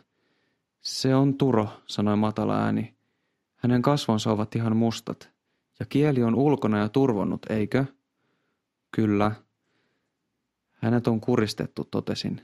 Se 0.81 1.15
on 1.15 1.38
Turo, 1.38 1.67
sanoi 1.88 2.17
matala 2.17 2.58
ääni. 2.58 2.95
Hänen 3.55 3.81
kasvonsa 3.81 4.31
ovat 4.31 4.55
ihan 4.55 4.77
mustat. 4.77 5.31
Ja 5.79 5.86
kieli 5.86 6.23
on 6.23 6.36
ulkona 6.36 6.77
ja 6.77 6.89
turvonnut, 6.89 7.45
eikö? 7.49 7.86
Kyllä. 8.91 9.31
Hänet 10.75 11.07
on 11.07 11.21
kuristettu, 11.21 11.83
totesin. 11.83 12.41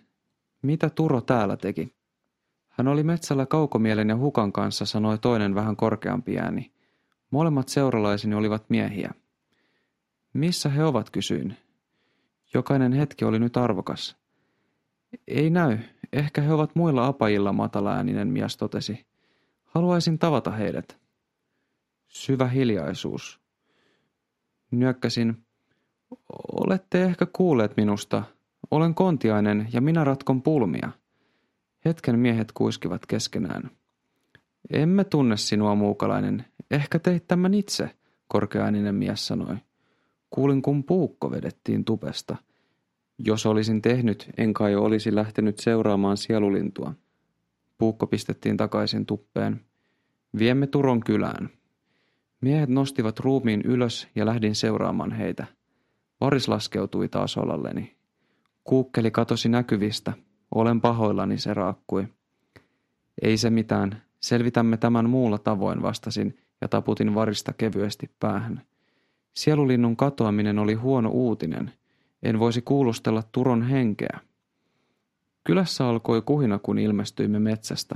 Mitä 0.61 0.89
Turo 0.89 1.21
täällä 1.21 1.57
teki? 1.57 1.95
Hän 2.69 2.87
oli 2.87 3.03
metsällä 3.03 3.45
kaukomielen 3.45 4.09
ja 4.09 4.17
hukan 4.17 4.51
kanssa, 4.51 4.85
sanoi 4.85 5.17
toinen 5.17 5.55
vähän 5.55 5.75
korkeampi 5.75 6.39
ääni. 6.39 6.71
Molemmat 7.31 7.69
seuralaiseni 7.69 8.35
olivat 8.35 8.69
miehiä. 8.69 9.13
Missä 10.33 10.69
he 10.69 10.83
ovat, 10.83 11.09
kysyin. 11.09 11.57
Jokainen 12.53 12.93
hetki 12.93 13.25
oli 13.25 13.39
nyt 13.39 13.57
arvokas. 13.57 14.17
Ei 15.27 15.49
näy. 15.49 15.77
Ehkä 16.13 16.41
he 16.41 16.53
ovat 16.53 16.75
muilla 16.75 17.07
apajilla, 17.07 17.53
matalaääninen 17.53 18.27
mies 18.27 18.57
totesi. 18.57 19.05
Haluaisin 19.63 20.19
tavata 20.19 20.51
heidät. 20.51 20.97
Syvä 22.07 22.47
hiljaisuus. 22.47 23.39
Nyökkäsin. 24.71 25.45
Olette 26.51 27.03
ehkä 27.03 27.25
kuulleet 27.25 27.77
minusta. 27.77 28.23
Olen 28.71 28.95
kontiainen 28.95 29.67
ja 29.73 29.81
minä 29.81 30.03
ratkon 30.03 30.41
pulmia. 30.41 30.91
Hetken 31.85 32.19
miehet 32.19 32.51
kuiskivat 32.51 33.05
keskenään. 33.05 33.69
Emme 34.69 35.03
tunne 35.03 35.37
sinua, 35.37 35.75
muukalainen. 35.75 36.45
Ehkä 36.71 36.99
teit 36.99 37.27
tämän 37.27 37.53
itse, 37.53 37.89
korkeaininen 38.27 38.95
mies 38.95 39.27
sanoi. 39.27 39.55
Kuulin, 40.29 40.61
kun 40.61 40.83
puukko 40.83 41.31
vedettiin 41.31 41.85
tupesta. 41.85 42.35
Jos 43.17 43.45
olisin 43.45 43.81
tehnyt, 43.81 44.29
en 44.37 44.53
kai 44.53 44.75
olisi 44.75 45.15
lähtenyt 45.15 45.59
seuraamaan 45.59 46.17
sielulintua. 46.17 46.93
Puukko 47.77 48.07
pistettiin 48.07 48.57
takaisin 48.57 49.05
tuppeen. 49.05 49.61
Viemme 50.39 50.67
Turon 50.67 50.99
kylään. 50.99 51.49
Miehet 52.41 52.69
nostivat 52.69 53.19
ruumiin 53.19 53.61
ylös 53.61 54.07
ja 54.15 54.25
lähdin 54.25 54.55
seuraamaan 54.55 55.11
heitä. 55.11 55.45
Varis 56.21 56.47
laskeutui 56.47 57.09
taas 57.09 57.37
olalleni. 57.37 57.95
Kuukkeli 58.63 59.11
katosi 59.11 59.49
näkyvistä. 59.49 60.13
Olen 60.55 60.81
pahoillani, 60.81 61.37
se 61.37 61.53
raakkui. 61.53 62.07
Ei 63.21 63.37
se 63.37 63.49
mitään. 63.49 64.01
Selvitämme 64.19 64.77
tämän 64.77 65.09
muulla 65.09 65.37
tavoin, 65.37 65.81
vastasin 65.81 66.37
ja 66.61 66.67
taputin 66.67 67.15
varista 67.15 67.53
kevyesti 67.53 68.11
päähän. 68.19 68.61
Sielulinnun 69.33 69.97
katoaminen 69.97 70.59
oli 70.59 70.73
huono 70.73 71.09
uutinen. 71.09 71.71
En 72.23 72.39
voisi 72.39 72.61
kuulustella 72.61 73.23
Turon 73.31 73.61
henkeä. 73.61 74.19
Kylässä 75.43 75.87
alkoi 75.87 76.21
kuhina, 76.21 76.59
kun 76.59 76.79
ilmestyimme 76.79 77.39
metsästä. 77.39 77.95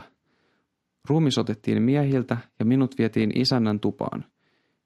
Ruumis 1.09 1.37
otettiin 1.37 1.81
miehiltä 1.81 2.37
ja 2.59 2.65
minut 2.65 2.97
vietiin 2.97 3.31
isännän 3.35 3.79
tupaan. 3.79 4.25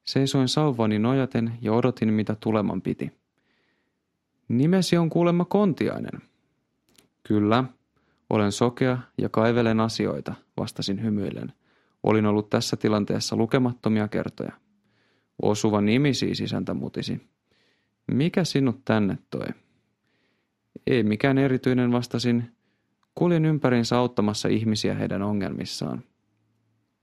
Seisoin 0.03 0.47
sauvani 0.47 0.99
nojaten 0.99 1.53
ja 1.61 1.73
odotin, 1.73 2.13
mitä 2.13 2.35
tuleman 2.39 2.81
piti. 2.81 3.19
Nimesi 4.49 4.97
on 4.97 5.09
kuulemma 5.09 5.45
Kontiainen. 5.45 6.21
Kyllä, 7.23 7.63
olen 8.29 8.51
sokea 8.51 8.97
ja 9.17 9.29
kaivelen 9.29 9.79
asioita, 9.79 10.33
vastasin 10.57 11.03
hymyillen. 11.03 11.53
Olin 12.03 12.25
ollut 12.25 12.49
tässä 12.49 12.77
tilanteessa 12.77 13.35
lukemattomia 13.35 14.07
kertoja. 14.07 14.51
Osuva 15.41 15.81
nimi 15.81 16.13
siis 16.13 16.39
isäntä 16.39 16.73
mutisi. 16.73 17.21
Mikä 18.11 18.43
sinut 18.43 18.81
tänne 18.85 19.17
toi? 19.29 19.47
Ei 20.87 21.03
mikään 21.03 21.37
erityinen 21.37 21.91
vastasin. 21.91 22.51
Kuljin 23.15 23.45
ympäriinsä 23.45 23.97
auttamassa 23.97 24.47
ihmisiä 24.47 24.93
heidän 24.93 25.21
ongelmissaan. 25.21 26.03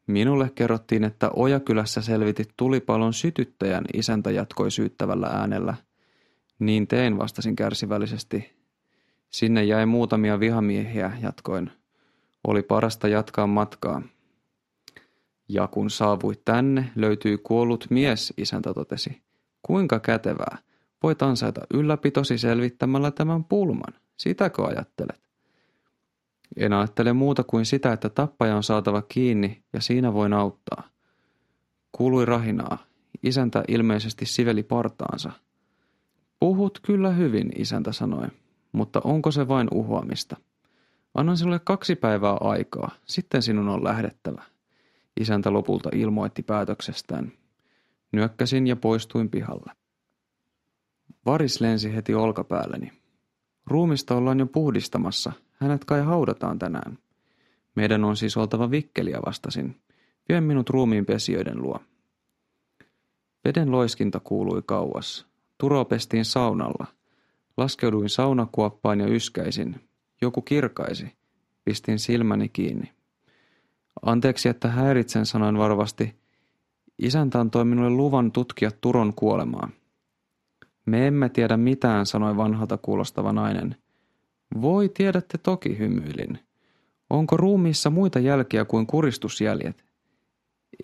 Minulle 0.06 0.50
kerrottiin, 0.54 1.04
että 1.04 1.30
Ojakylässä 1.30 2.02
selvitit 2.02 2.48
tulipalon 2.56 3.12
sytyttäjän, 3.12 3.84
isäntä 3.94 4.30
jatkoi 4.30 4.70
syyttävällä 4.70 5.26
äänellä. 5.26 5.74
Niin 6.58 6.86
tein, 6.86 7.18
vastasin 7.18 7.56
kärsivällisesti. 7.56 8.56
Sinne 9.30 9.64
jäi 9.64 9.86
muutamia 9.86 10.40
vihamiehiä, 10.40 11.12
jatkoin. 11.22 11.70
Oli 12.46 12.62
parasta 12.62 13.08
jatkaa 13.08 13.46
matkaa. 13.46 14.02
Ja 15.48 15.66
kun 15.66 15.90
saavuit 15.90 16.44
tänne, 16.44 16.90
löytyi 16.94 17.38
kuollut 17.38 17.86
mies, 17.90 18.34
isäntä 18.36 18.74
totesi. 18.74 19.22
Kuinka 19.62 20.00
kätevää. 20.00 20.58
Voit 21.02 21.22
ansaita 21.22 21.60
ylläpitosi 21.74 22.38
selvittämällä 22.38 23.10
tämän 23.10 23.44
pulman. 23.44 23.94
Sitäkö 24.16 24.64
ajattelet? 24.64 25.30
En 26.56 26.72
ajattele 26.72 27.12
muuta 27.12 27.44
kuin 27.44 27.66
sitä, 27.66 27.92
että 27.92 28.08
tappaja 28.08 28.56
on 28.56 28.62
saatava 28.62 29.02
kiinni 29.02 29.62
ja 29.72 29.80
siinä 29.80 30.12
voin 30.12 30.32
auttaa. 30.32 30.88
Kuului 31.92 32.24
rahinaa. 32.24 32.78
Isäntä 33.22 33.64
ilmeisesti 33.68 34.26
siveli 34.26 34.62
partaansa. 34.62 35.32
Puhut 36.40 36.80
kyllä 36.82 37.10
hyvin, 37.10 37.52
isäntä 37.56 37.92
sanoi, 37.92 38.26
mutta 38.72 39.00
onko 39.04 39.30
se 39.30 39.48
vain 39.48 39.68
uhoamista? 39.74 40.36
Annan 41.14 41.36
sinulle 41.36 41.58
kaksi 41.58 41.96
päivää 41.96 42.36
aikaa, 42.40 42.90
sitten 43.04 43.42
sinun 43.42 43.68
on 43.68 43.84
lähdettävä. 43.84 44.42
Isäntä 45.20 45.52
lopulta 45.52 45.90
ilmoitti 45.92 46.42
päätöksestään. 46.42 47.32
Nyökkäsin 48.12 48.66
ja 48.66 48.76
poistuin 48.76 49.30
pihalle. 49.30 49.72
Varis 51.26 51.60
lensi 51.60 51.94
heti 51.94 52.14
olkapäälleni. 52.14 52.92
Ruumista 53.66 54.14
ollaan 54.14 54.38
jo 54.38 54.46
puhdistamassa, 54.46 55.32
hänet 55.52 55.84
kai 55.84 56.02
haudataan 56.02 56.58
tänään. 56.58 56.98
Meidän 57.74 58.04
on 58.04 58.16
siis 58.16 58.36
oltava 58.36 58.70
vikkeliä, 58.70 59.18
vastasin. 59.26 59.80
Vien 60.28 60.44
minut 60.44 60.70
ruumiin 60.70 61.06
pesijöiden 61.06 61.62
luo. 61.62 61.80
Veden 63.44 63.72
loiskinta 63.72 64.20
kuului 64.20 64.62
kauas. 64.66 65.26
Turo 65.58 65.84
pestiin 65.84 66.24
saunalla. 66.24 66.86
Laskeuduin 67.56 68.08
saunakuoppaan 68.08 69.00
ja 69.00 69.06
yskäisin. 69.06 69.80
Joku 70.22 70.42
kirkaisi. 70.42 71.16
Pistin 71.64 71.98
silmäni 71.98 72.48
kiinni. 72.48 72.92
Anteeksi, 74.02 74.48
että 74.48 74.68
häiritsen, 74.68 75.26
sanoin 75.26 75.58
varovasti. 75.58 76.14
Isäntä 76.98 77.40
antoi 77.40 77.64
minulle 77.64 77.90
luvan 77.90 78.32
tutkia 78.32 78.70
Turon 78.80 79.14
kuolemaa. 79.14 79.68
Me 80.86 81.06
emme 81.06 81.28
tiedä 81.28 81.56
mitään, 81.56 82.06
sanoi 82.06 82.36
vanhalta 82.36 82.76
kuulostava 82.76 83.32
nainen. 83.32 83.76
Voi, 84.62 84.88
tiedätte 84.88 85.38
toki, 85.38 85.78
hymyilin. 85.78 86.38
Onko 87.10 87.36
ruumiissa 87.36 87.90
muita 87.90 88.18
jälkiä 88.18 88.64
kuin 88.64 88.86
kuristusjäljet? 88.86 89.84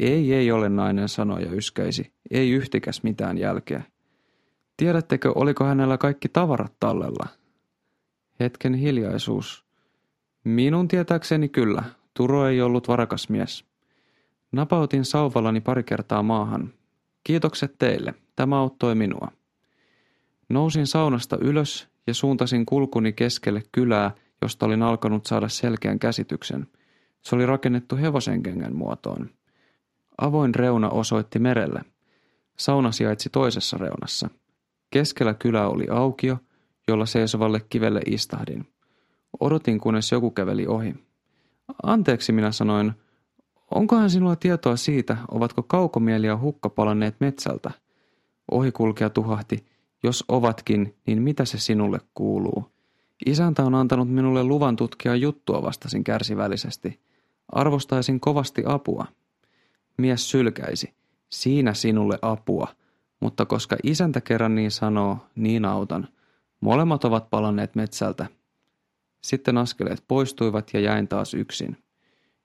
Ei, 0.01 0.35
ei 0.35 0.53
ole, 0.53 0.69
nainen 0.69 1.09
sanoi 1.09 1.43
ja 1.43 1.53
yskäisi. 1.53 2.13
Ei 2.31 2.51
yhtikäs 2.51 3.03
mitään 3.03 3.39
jälkeä. 3.39 3.83
Tiedättekö, 4.77 5.33
oliko 5.35 5.65
hänellä 5.65 5.99
kaikki 5.99 6.29
tavarat 6.29 6.73
tallella? 6.81 7.27
Hetken 8.41 8.75
hiljaisuus. 8.75 9.65
Minun 10.45 10.89
tietääkseni 10.89 11.49
kyllä. 11.49 11.83
Turo 12.15 12.47
ei 12.47 12.61
ollut 12.61 12.89
varakas 12.89 13.29
mies. 13.29 13.65
Napautin 14.53 15.05
sauvallani 15.05 15.61
pari 15.61 15.83
kertaa 15.83 16.23
maahan. 16.23 16.73
Kiitokset 17.25 17.75
teille. 17.79 18.15
Tämä 18.37 18.59
auttoi 18.59 18.95
minua. 18.95 19.29
Nousin 20.49 20.87
saunasta 20.87 21.39
ylös 21.41 21.89
ja 22.07 22.15
suuntasin 22.15 22.67
kulkuni 22.67 23.13
keskelle 23.13 23.63
kylää, 23.73 24.11
josta 24.43 24.67
olin 24.67 24.83
alkanut 24.83 25.27
saada 25.27 25.49
selkeän 25.49 25.99
käsityksen. 25.99 26.67
Se 27.23 27.37
oli 27.37 27.47
rakennettu 27.47 27.97
hevosenkengän 27.97 28.77
muotoon. 28.77 29.31
Avoin 30.19 30.55
reuna 30.55 30.89
osoitti 30.91 31.39
merelle. 31.39 31.81
Sauna 32.57 32.93
sijaitsi 32.93 33.31
toisessa 33.31 33.79
reunassa. 33.79 34.29
Keskellä 34.93 35.35
kylää 35.35 35.69
oli 35.69 35.87
aukio, 35.91 36.39
jolla 36.89 37.07
seisovalle 37.07 37.61
kivelle 37.69 38.01
istahdin. 38.07 38.67
Odotin, 39.41 39.81
kunnes 39.81 40.13
joku 40.13 40.31
käveli 40.31 40.67
ohi. 40.67 40.95
Anteeksi, 41.83 42.33
minä 42.33 42.53
sanoin. 42.53 42.93
Onkohan 43.71 44.11
sinulla 44.11 44.37
tietoa 44.37 44.77
siitä, 44.77 45.17
ovatko 45.31 45.63
kaukomieli 45.63 46.27
ja 46.27 46.39
hukka 46.39 46.69
palanneet 46.69 47.17
metsältä? 47.21 47.71
Ohikulkija 48.51 49.11
tuhahti. 49.11 49.65
Jos 50.03 50.25
ovatkin, 50.29 50.95
niin 51.07 51.23
mitä 51.23 51.45
se 51.45 51.59
sinulle 51.59 51.99
kuuluu? 52.15 52.73
Isäntä 53.27 53.65
on 53.65 53.75
antanut 53.75 54.11
minulle 54.11 54.45
luvan 54.45 54.77
tutkia 54.77 55.17
juttua, 55.17 55.63
vastasin 55.63 56.05
kärsivällisesti. 56.05 57.01
Arvostaisin 57.53 58.21
kovasti 58.21 58.63
apua. 58.67 59.07
Mies 59.99 60.31
sylkäisi. 60.31 60.95
Siinä 61.31 61.75
sinulle 61.75 62.19
apua. 62.23 62.69
Mutta 63.23 63.47
koska 63.47 63.77
isäntä 63.83 64.21
kerran 64.21 64.55
niin 64.55 64.71
sanoo, 64.71 65.19
niin 65.35 65.65
autan. 65.65 66.09
Molemmat 66.61 67.05
ovat 67.05 67.31
palanneet 67.31 67.75
metsältä. 67.75 68.27
Sitten 69.25 69.59
askeleet 69.59 70.05
poistuivat 70.09 70.71
ja 70.75 70.81
jäin 70.81 71.09
taas 71.09 71.35
yksin. 71.35 71.77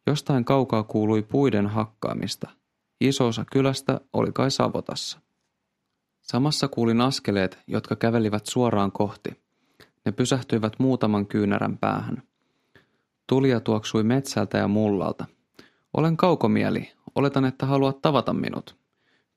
Jostain 0.07 0.45
kaukaa 0.45 0.83
kuului 0.83 1.21
puiden 1.21 1.67
hakkaamista. 1.67 2.49
Iso 3.01 3.27
osa 3.27 3.45
kylästä 3.51 4.01
oli 4.13 4.31
kai 4.31 4.51
savotassa. 4.51 5.19
Samassa 6.21 6.67
kuulin 6.67 7.01
askeleet, 7.01 7.59
jotka 7.67 7.95
kävelivät 7.95 8.45
suoraan 8.45 8.91
kohti. 8.91 9.29
Ne 10.05 10.11
pysähtyivät 10.11 10.73
muutaman 10.79 11.27
kyynärän 11.27 11.77
päähän. 11.77 12.23
Tulia 13.27 13.59
tuoksui 13.59 14.03
metsältä 14.03 14.57
ja 14.57 14.67
mullalta. 14.67 15.25
Olen 15.93 16.17
kaukomieli. 16.17 16.91
Oletan, 17.15 17.45
että 17.45 17.65
haluat 17.65 18.01
tavata 18.01 18.33
minut. 18.33 18.76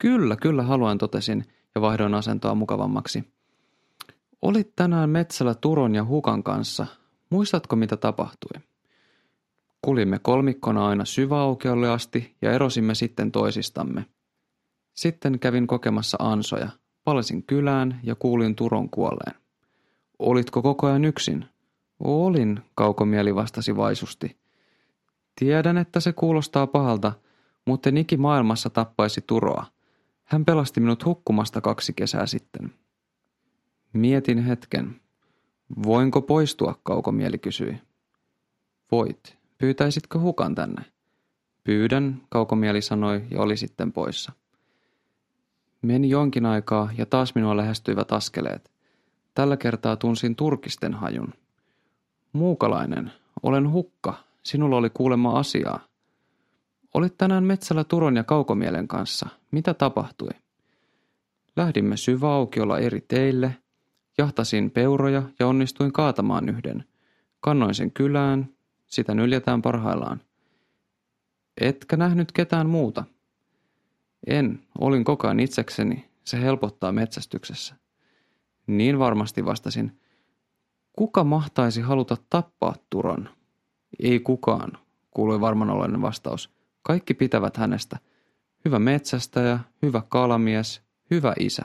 Kyllä, 0.00 0.36
kyllä 0.36 0.62
haluan, 0.62 0.98
totesin 0.98 1.44
ja 1.74 1.80
vaihdoin 1.80 2.14
asentoa 2.14 2.54
mukavammaksi. 2.54 3.24
Olit 4.42 4.76
tänään 4.76 5.10
metsällä 5.10 5.54
Turon 5.54 5.94
ja 5.94 6.04
Hukan 6.04 6.42
kanssa. 6.42 6.86
Muistatko, 7.30 7.76
mitä 7.76 7.96
tapahtui? 7.96 8.60
Kulimme 9.82 10.18
kolmikkona 10.18 10.86
aina 10.88 11.04
syväaukiolle 11.04 11.90
asti 11.90 12.36
ja 12.42 12.52
erosimme 12.52 12.94
sitten 12.94 13.32
toisistamme. 13.32 14.06
Sitten 14.94 15.38
kävin 15.38 15.66
kokemassa 15.66 16.16
ansoja. 16.20 16.68
Palasin 17.04 17.42
kylään 17.42 18.00
ja 18.02 18.14
kuulin 18.14 18.56
Turon 18.56 18.90
kuolleen. 18.90 19.34
Olitko 20.18 20.62
koko 20.62 20.86
ajan 20.86 21.04
yksin? 21.04 21.44
Olin, 22.04 22.60
kaukomieli 22.74 23.34
vastasi 23.34 23.76
vaisusti. 23.76 24.36
Tiedän, 25.38 25.78
että 25.78 26.00
se 26.00 26.12
kuulostaa 26.12 26.66
pahalta, 26.66 27.12
mutta 27.66 27.90
Niki 27.90 28.16
maailmassa 28.16 28.70
tappaisi 28.70 29.20
Turoa. 29.26 29.66
Hän 30.30 30.44
pelasti 30.44 30.80
minut 30.80 31.04
hukkumasta 31.04 31.60
kaksi 31.60 31.92
kesää 31.92 32.26
sitten. 32.26 32.72
Mietin 33.92 34.38
hetken. 34.38 35.00
Voinko 35.82 36.22
poistua, 36.22 36.80
kaukomieli 36.82 37.38
kysyi. 37.38 37.78
Voit. 38.92 39.36
Pyytäisitkö 39.58 40.18
hukan 40.18 40.54
tänne? 40.54 40.84
Pyydän, 41.64 42.22
kaukomieli 42.28 42.82
sanoi 42.82 43.24
ja 43.30 43.40
oli 43.40 43.56
sitten 43.56 43.92
poissa. 43.92 44.32
Meni 45.82 46.08
jonkin 46.08 46.46
aikaa 46.46 46.90
ja 46.98 47.06
taas 47.06 47.34
minua 47.34 47.56
lähestyivät 47.56 48.12
askeleet. 48.12 48.70
Tällä 49.34 49.56
kertaa 49.56 49.96
tunsin 49.96 50.36
turkisten 50.36 50.94
hajun. 50.94 51.34
Muukalainen, 52.32 53.12
olen 53.42 53.70
hukka. 53.70 54.14
Sinulla 54.42 54.76
oli 54.76 54.90
kuulemma 54.90 55.38
asiaa. 55.38 55.89
Olit 56.94 57.18
tänään 57.18 57.44
metsällä 57.44 57.85
Turon 57.85 58.16
ja 58.16 58.24
Kaukomielen 58.24 58.88
kanssa. 58.88 59.29
Mitä 59.50 59.74
tapahtui? 59.74 60.31
Lähdimme 61.57 61.96
syväaukiolla 61.96 62.79
eri 62.79 63.00
teille, 63.00 63.57
jahtasin 64.18 64.70
peuroja 64.70 65.22
ja 65.38 65.46
onnistuin 65.46 65.92
kaatamaan 65.92 66.48
yhden. 66.48 66.85
Kannoin 67.40 67.74
sen 67.74 67.90
kylään, 67.90 68.48
sitä 68.87 69.14
nyljetään 69.14 69.62
parhaillaan. 69.62 70.20
Etkä 71.61 71.96
nähnyt 71.96 72.33
ketään 72.33 72.68
muuta? 72.68 73.05
En, 74.26 74.62
olin 74.79 75.05
koko 75.05 75.26
ajan 75.26 75.40
itsekseni, 75.40 76.11
se 76.24 76.40
helpottaa 76.40 76.92
metsästyksessä. 76.92 77.74
Niin 78.66 78.98
varmasti 78.98 79.44
vastasin. 79.44 80.00
Kuka 80.92 81.24
mahtaisi 81.24 81.81
haluta 81.81 82.16
tappaa 82.31 82.74
Turon? 82.90 83.29
Ei 84.03 84.20
kukaan, 84.20 84.79
kuului 85.11 85.40
varmanoloinen 85.40 86.03
vastaus. 86.03 86.60
Kaikki 86.82 87.14
pitävät 87.14 87.56
hänestä. 87.56 87.98
Hyvä 88.64 88.78
metsästäjä, 88.78 89.58
hyvä 89.82 90.02
kalamies, 90.08 90.82
hyvä 91.10 91.34
isä. 91.38 91.62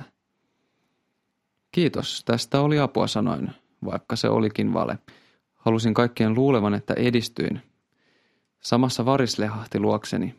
Kiitos, 1.71 2.23
tästä 2.25 2.61
oli 2.61 2.79
apua 2.79 3.07
sanoin, 3.07 3.51
vaikka 3.85 4.15
se 4.15 4.29
olikin 4.29 4.73
vale. 4.73 4.99
Halusin 5.53 5.93
kaikkien 5.93 6.35
luulevan, 6.35 6.73
että 6.73 6.93
edistyin. 6.93 7.61
Samassa 8.61 9.05
varis 9.05 9.39
lehahti 9.39 9.79
luokseni. 9.79 10.35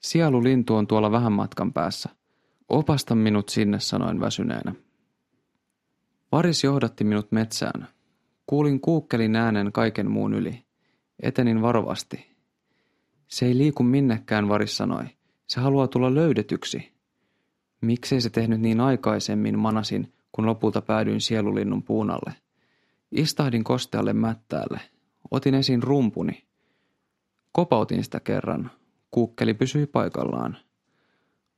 Sielu 0.00 0.44
lintu 0.44 0.74
on 0.74 0.86
tuolla 0.86 1.12
vähän 1.12 1.32
matkan 1.32 1.72
päässä. 1.72 2.08
Opasta 2.68 3.14
minut 3.14 3.48
sinne, 3.48 3.80
sanoin 3.80 4.20
väsyneenä. 4.20 4.74
Varis 6.32 6.64
johdatti 6.64 7.04
minut 7.04 7.32
metsään. 7.32 7.88
Kuulin 8.46 8.80
kuukkelin 8.80 9.36
äänen 9.36 9.72
kaiken 9.72 10.10
muun 10.10 10.34
yli. 10.34 10.64
Etenin 11.22 11.62
varovasti. 11.62 12.35
Se 13.28 13.46
ei 13.46 13.58
liiku 13.58 13.82
minnekään, 13.82 14.48
Varis 14.48 14.76
sanoi. 14.76 15.04
Se 15.46 15.60
haluaa 15.60 15.88
tulla 15.88 16.14
löydetyksi. 16.14 16.92
Miksei 17.80 18.20
se 18.20 18.30
tehnyt 18.30 18.60
niin 18.60 18.80
aikaisemmin, 18.80 19.58
manasin, 19.58 20.12
kun 20.32 20.46
lopulta 20.46 20.82
päädyin 20.82 21.20
sielulinnun 21.20 21.82
puunalle. 21.82 22.34
Istahdin 23.12 23.64
kostealle 23.64 24.12
mättäälle. 24.12 24.80
Otin 25.30 25.54
esiin 25.54 25.82
rumpuni. 25.82 26.46
Kopautin 27.52 28.04
sitä 28.04 28.20
kerran. 28.20 28.70
Kuukkeli 29.10 29.54
pysyi 29.54 29.86
paikallaan. 29.86 30.56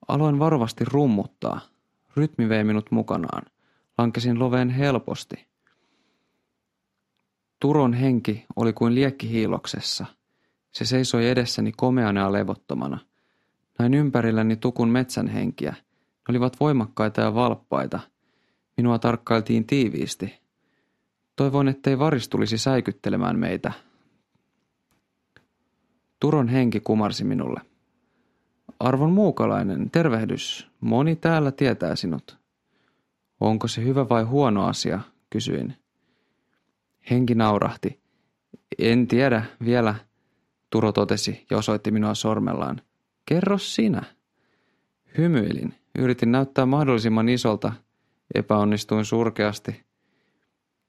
Aloin 0.09 0.39
varovasti 0.39 0.85
rummuttaa. 0.85 1.61
Rytmi 2.17 2.49
vei 2.49 2.65
minut 2.65 2.91
mukanaan. 2.91 3.43
Lankesin 3.99 4.39
loveen 4.39 4.71
helposti. 4.71 5.47
Turon 7.61 7.93
henki 7.93 8.45
oli 8.57 8.73
kuin 8.73 8.95
liekki 8.95 9.29
hiiloksessa. 9.29 10.07
Se 10.73 10.85
seisoi 10.85 11.29
edessäni 11.29 11.73
komeana 11.73 12.21
ja 12.21 12.33
levottomana. 12.33 12.99
Näin 13.79 13.95
ympärilläni 13.95 14.57
tukun 14.57 14.89
metsän 14.89 15.29
henkiä. 15.29 15.71
Ne 15.71 16.33
olivat 16.33 16.61
voimakkaita 16.61 17.21
ja 17.21 17.35
valppaita. 17.35 18.01
Minua 18.77 18.99
tarkkailtiin 18.99 19.67
tiiviisti. 19.67 20.35
Toivoin, 21.37 21.69
ettei 21.69 21.99
varis 21.99 22.29
tulisi 22.29 22.59
säikyttelemään 22.59 23.39
meitä. 23.39 23.73
Turon 26.21 26.49
henki 26.49 26.81
kumarsi 26.81 27.25
minulle. 27.25 27.61
Arvon 28.81 29.13
muukalainen, 29.13 29.91
tervehdys. 29.91 30.69
Moni 30.81 31.17
täällä 31.17 31.53
tietää 31.53 31.97
sinut. 31.97 32.39
Onko 33.41 33.69
se 33.69 33.85
hyvä 33.85 34.09
vai 34.09 34.23
huono 34.23 34.67
asia, 34.67 35.01
kysyin. 35.31 35.77
Henki 37.11 37.35
naurahti. 37.35 38.01
En 38.79 39.07
tiedä 39.07 39.45
vielä, 39.65 39.95
Turo 40.71 40.93
totesi 40.93 41.47
ja 41.51 41.59
osoitti 41.59 41.91
minua 41.91 42.15
sormellaan. 42.15 42.81
Kerro 43.27 43.59
sinä. 43.59 44.03
Hymyilin. 45.19 45.75
Yritin 45.99 46.33
näyttää 46.33 46.67
mahdollisimman 46.67 47.29
isolta. 47.29 47.73
Epäonnistuin 48.35 49.05
surkeasti. 49.05 49.83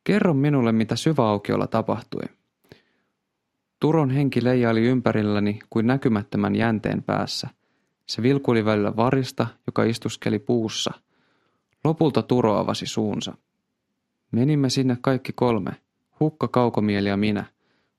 Kerro 0.03 0.33
minulle, 0.33 0.71
mitä 0.71 0.95
syväaukiolla 0.95 1.67
tapahtui. 1.67 2.23
Turon 3.79 4.09
henki 4.09 4.43
leijaili 4.43 4.81
ympärilläni 4.81 5.59
kuin 5.69 5.87
näkymättömän 5.87 6.55
jänteen 6.55 7.03
päässä. 7.03 7.47
Se 8.05 8.21
vilkuili 8.21 8.65
välillä 8.65 8.95
varista, 8.95 9.47
joka 9.67 9.83
istuskeli 9.83 10.39
puussa. 10.39 10.91
Lopulta 11.83 12.21
Turo 12.21 12.55
avasi 12.55 12.85
suunsa. 12.85 13.33
Menimme 14.31 14.69
sinne 14.69 14.97
kaikki 15.01 15.33
kolme. 15.35 15.71
Hukka, 16.19 16.47
Kaukomieli 16.47 17.09
ja 17.09 17.17
minä. 17.17 17.45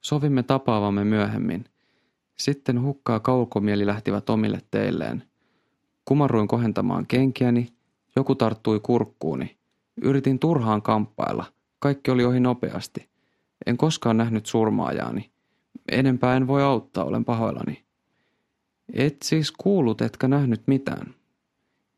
Sovimme 0.00 0.42
tapaavamme 0.42 1.04
myöhemmin. 1.04 1.64
Sitten 2.40 2.83
hukkaa 2.83 3.20
Kaukomieli 3.20 3.87
lähtivät 3.87 4.31
omille 4.31 4.59
teilleen. 4.70 5.22
Kumarruin 6.05 6.48
kohentamaan 6.48 7.07
kenkiäni, 7.07 7.68
joku 8.16 8.35
tarttui 8.35 8.81
kurkkuuni. 8.81 9.57
Yritin 10.03 10.38
turhaan 10.38 10.83
kamppailla. 10.83 11.44
Kaikki 11.79 12.11
oli 12.11 12.24
ohi 12.24 12.40
nopeasti. 12.40 13.09
En 13.66 13.76
koskaan 13.76 14.16
nähnyt 14.16 14.46
surmaajaani. 14.46 15.31
Enempää 15.92 16.37
en 16.37 16.46
voi 16.46 16.62
auttaa, 16.62 17.05
olen 17.05 17.24
pahoillani. 17.24 17.85
Et 18.92 19.16
siis 19.24 19.53
kuullut, 19.53 20.00
etkä 20.00 20.29
nähnyt 20.29 20.62
mitään. 20.66 21.14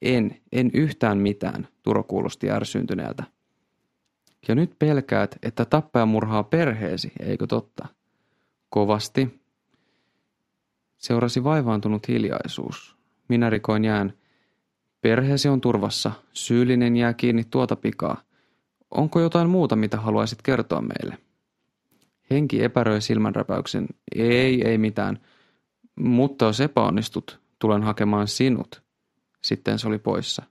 En, 0.03 0.41
en 0.53 0.71
yhtään 0.75 1.19
mitään, 1.19 1.69
Turo 1.83 2.03
kuulosti 2.03 2.51
ärsyntyneeltä. 2.51 3.25
Ja 4.49 4.55
nyt 4.55 4.79
pelkäät, 4.79 5.39
että 5.43 5.65
tappaja 5.65 6.07
murhaa 6.07 6.43
perheesi, 6.43 7.13
eikö 7.21 7.47
totta? 7.47 7.89
Kovasti. 8.71 9.42
Seurasi 11.03 11.45
vaivaantunut 11.45 12.09
hiljaisuus. 12.09 12.97
Minä 13.29 13.51
rikoin 13.51 13.85
jään. 13.85 14.13
Perheesi 15.01 15.49
on 15.49 15.61
turvassa. 15.61 16.13
Syyllinen 16.33 16.97
jää 16.97 17.15
kiinni 17.15 17.45
tuota 17.45 17.77
pikaa. 17.77 18.23
Onko 18.91 19.21
jotain 19.21 19.51
muuta, 19.51 19.77
mitä 19.77 19.97
haluaisit 19.97 20.43
kertoa 20.43 20.81
meille? 20.81 21.19
Henki 22.31 22.65
epäröi 22.65 23.01
silmänräpäyksen. 23.01 23.87
Ei, 24.17 24.69
ei 24.69 24.79
mitään. 24.79 25.19
Mutta 25.97 26.45
jos 26.45 26.61
epäonnistut, 26.61 27.41
tulen 27.59 27.83
hakemaan 27.83 28.29
sinut. 28.29 28.83
Sitten 29.45 29.79
se 29.79 29.89
oli 29.89 29.99
poissa. 29.99 30.43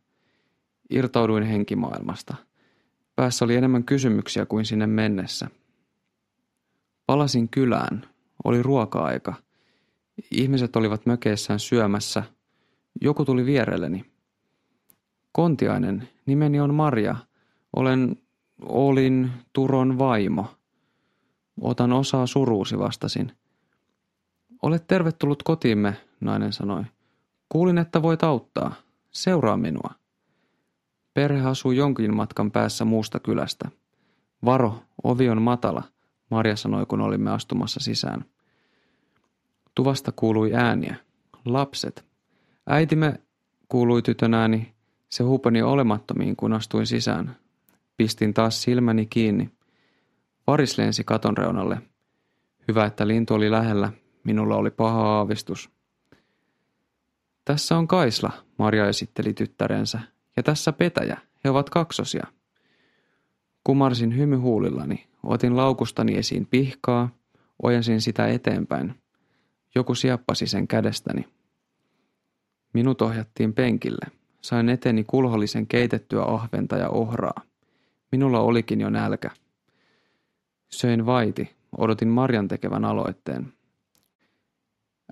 Irtauduin 0.89 1.43
henkimaailmasta. 1.43 2.35
Päässä 3.15 3.45
oli 3.45 3.55
enemmän 3.55 3.83
kysymyksiä 3.83 4.45
kuin 4.45 4.65
sinne 4.65 4.87
mennessä. 4.87 5.47
Palasin 7.05 7.49
kylään. 7.49 8.05
Oli 8.43 8.63
ruoka-aika. 8.63 9.33
Ihmiset 10.31 10.75
olivat 10.75 11.05
mökeissään 11.05 11.59
syömässä. 11.59 12.23
Joku 13.01 13.25
tuli 13.25 13.45
vierelleni. 13.45 14.05
Kontiainen, 15.31 16.09
nimeni 16.25 16.59
on 16.59 16.73
Maria. 16.73 17.15
Olen, 17.75 18.15
olin 18.61 19.31
Turon 19.53 19.99
vaimo. 19.99 20.45
Otan 21.61 21.93
osaa 21.93 22.27
suruusi, 22.27 22.79
vastasin. 22.79 23.31
Olet 24.61 24.87
tervetullut 24.87 25.43
kotiimme, 25.43 25.97
nainen 26.21 26.53
sanoi. 26.53 26.83
Kuulin, 27.49 27.77
että 27.77 28.01
voit 28.01 28.23
auttaa. 28.23 28.73
Seuraa 29.11 29.57
minua. 29.57 29.91
Perhe 31.13 31.41
asuu 31.41 31.71
jonkin 31.71 32.15
matkan 32.15 32.51
päässä 32.51 32.85
muusta 32.85 33.19
kylästä. 33.19 33.69
Varo, 34.45 34.83
ovi 35.03 35.29
on 35.29 35.41
matala, 35.41 35.83
Marja 36.31 36.55
sanoi, 36.55 36.85
kun 36.85 37.01
olimme 37.01 37.31
astumassa 37.31 37.79
sisään. 37.79 38.25
Tuvasta 39.75 40.11
kuului 40.11 40.53
ääniä. 40.55 40.95
Lapset. 41.45 42.05
Äitimme, 42.67 43.19
kuului 43.67 44.01
tytön 44.01 44.33
ääni. 44.33 44.73
Se 45.09 45.23
huupani 45.23 45.61
olemattomiin, 45.61 46.35
kun 46.35 46.53
astuin 46.53 46.87
sisään. 46.87 47.35
Pistin 47.97 48.33
taas 48.33 48.61
silmäni 48.61 49.05
kiinni. 49.05 49.49
Varis 50.47 50.77
lensi 50.77 51.03
katon 51.03 51.37
reunalle. 51.37 51.81
Hyvä, 52.67 52.85
että 52.85 53.07
lintu 53.07 53.33
oli 53.33 53.51
lähellä. 53.51 53.91
Minulla 54.23 54.55
oli 54.55 54.71
paha 54.71 55.01
aavistus. 55.01 55.69
Tässä 57.45 57.77
on 57.77 57.87
Kaisla, 57.87 58.31
Marja 58.57 58.87
esitteli 58.87 59.33
tyttärensä, 59.33 59.99
ja 60.37 60.43
tässä 60.43 60.73
Petäjä, 60.73 61.17
he 61.43 61.49
ovat 61.49 61.69
kaksosia. 61.69 62.27
Kumarsin 63.63 64.17
hymyhuulillani, 64.17 65.07
otin 65.23 65.57
laukustani 65.57 66.17
esiin 66.17 66.47
pihkaa, 66.47 67.09
ojensin 67.63 68.01
sitä 68.01 68.27
eteenpäin. 68.27 68.95
Joku 69.75 69.95
sieppasi 69.95 70.47
sen 70.47 70.67
kädestäni. 70.67 71.25
Minut 72.73 73.01
ohjattiin 73.01 73.53
penkille. 73.53 74.05
Sain 74.41 74.69
eteni 74.69 75.03
kulhollisen 75.03 75.67
keitettyä 75.67 76.23
ahventa 76.23 76.77
ja 76.77 76.89
ohraa. 76.89 77.41
Minulla 78.11 78.39
olikin 78.39 78.81
jo 78.81 78.89
nälkä. 78.89 79.29
Söin 80.69 81.05
vaiti, 81.05 81.55
odotin 81.77 82.07
Marjan 82.07 82.47
tekevän 82.47 82.85
aloitteen. 82.85 83.53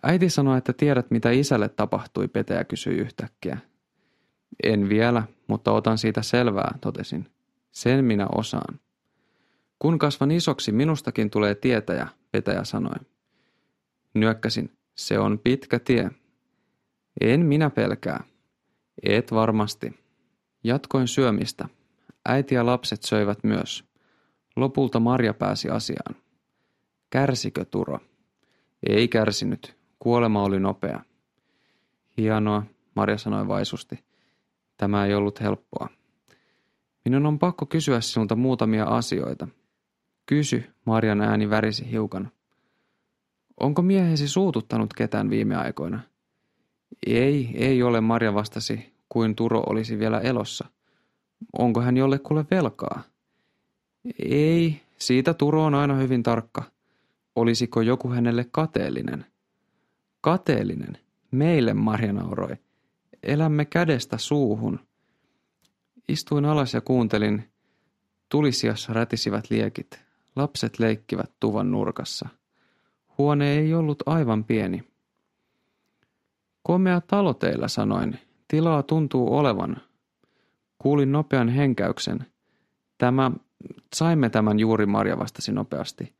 Äiti 0.03 0.29
sanoi, 0.29 0.57
että 0.57 0.73
tiedät 0.73 1.11
mitä 1.11 1.31
isälle 1.31 1.69
tapahtui, 1.69 2.27
Petäjä 2.27 2.63
kysyi 2.63 2.97
yhtäkkiä. 2.97 3.57
En 4.63 4.89
vielä, 4.89 5.23
mutta 5.47 5.71
otan 5.71 5.97
siitä 5.97 6.21
selvää, 6.21 6.77
totesin. 6.81 7.27
Sen 7.71 8.05
minä 8.05 8.27
osaan. 8.35 8.79
Kun 9.79 9.99
kasvan 9.99 10.31
isoksi, 10.31 10.71
minustakin 10.71 11.29
tulee 11.29 11.55
tietäjä, 11.55 12.07
Petäjä 12.31 12.63
sanoi. 12.63 12.95
Nyökkäsin. 14.13 14.71
Se 14.95 15.19
on 15.19 15.39
pitkä 15.39 15.79
tie. 15.79 16.11
En 17.21 17.45
minä 17.45 17.69
pelkää. 17.69 18.23
Et 19.03 19.31
varmasti. 19.31 19.99
Jatkoin 20.63 21.07
syömistä. 21.07 21.69
Äiti 22.25 22.55
ja 22.55 22.65
lapset 22.65 23.03
söivät 23.03 23.43
myös. 23.43 23.83
Lopulta 24.55 24.99
Marja 24.99 25.33
pääsi 25.33 25.69
asiaan. 25.69 26.15
Kärsikö 27.09 27.65
Turo? 27.65 27.99
Ei 28.89 29.07
kärsinyt. 29.07 29.77
Kuolema 29.99 30.43
oli 30.43 30.59
nopea. 30.59 31.01
Hienoa, 32.17 32.63
Marja 32.95 33.17
sanoi 33.17 33.47
vaisusti. 33.47 34.03
Tämä 34.77 35.05
ei 35.05 35.13
ollut 35.13 35.41
helppoa. 35.41 35.89
Minun 37.05 37.25
on 37.25 37.39
pakko 37.39 37.65
kysyä 37.65 38.01
sinulta 38.01 38.35
muutamia 38.35 38.85
asioita. 38.85 39.47
Kysy, 40.25 40.63
Marjan 40.85 41.21
ääni 41.21 41.49
värisi 41.49 41.91
hiukan. 41.91 42.31
Onko 43.59 43.81
miehesi 43.81 44.27
suututtanut 44.27 44.93
ketään 44.93 45.29
viime 45.29 45.55
aikoina? 45.55 45.99
Ei, 47.07 47.49
ei 47.53 47.83
ole, 47.83 48.01
Marja 48.01 48.33
vastasi, 48.33 48.93
kuin 49.09 49.35
Turo 49.35 49.59
olisi 49.59 49.99
vielä 49.99 50.19
elossa. 50.19 50.67
Onko 51.57 51.81
hän 51.81 51.97
jollekulle 51.97 52.45
velkaa? 52.51 53.03
Ei, 54.29 54.81
siitä 54.97 55.33
Turo 55.33 55.63
on 55.63 55.75
aina 55.75 55.95
hyvin 55.95 56.23
tarkka. 56.23 56.63
Olisiko 57.35 57.81
joku 57.81 58.09
hänelle 58.09 58.45
kateellinen? 58.51 59.25
Kateellinen? 60.21 60.97
Meille, 61.31 61.73
Marja 61.73 62.13
nauroi. 62.13 62.55
Elämme 63.23 63.65
kädestä 63.65 64.17
suuhun. 64.17 64.79
Istuin 66.07 66.45
alas 66.45 66.73
ja 66.73 66.81
kuuntelin. 66.81 67.49
Tulisiassa 68.29 68.93
rätisivät 68.93 69.49
liekit. 69.49 69.99
Lapset 70.35 70.79
leikkivät 70.79 71.31
tuvan 71.39 71.71
nurkassa. 71.71 72.29
Huone 73.19 73.57
ei 73.57 73.73
ollut 73.73 74.03
aivan 74.05 74.43
pieni. 74.43 74.83
Komea 76.63 77.01
talo 77.01 77.33
teillä, 77.33 77.67
sanoin. 77.67 78.19
Tilaa 78.47 78.83
tuntuu 78.83 79.37
olevan. 79.37 79.77
Kuulin 80.77 81.11
nopean 81.11 81.49
henkäyksen. 81.49 82.25
Tämä, 82.97 83.31
saimme 83.95 84.29
tämän 84.29 84.59
juuri, 84.59 84.85
Marja 84.85 85.19
vastasi 85.19 85.51
nopeasti. 85.51 86.13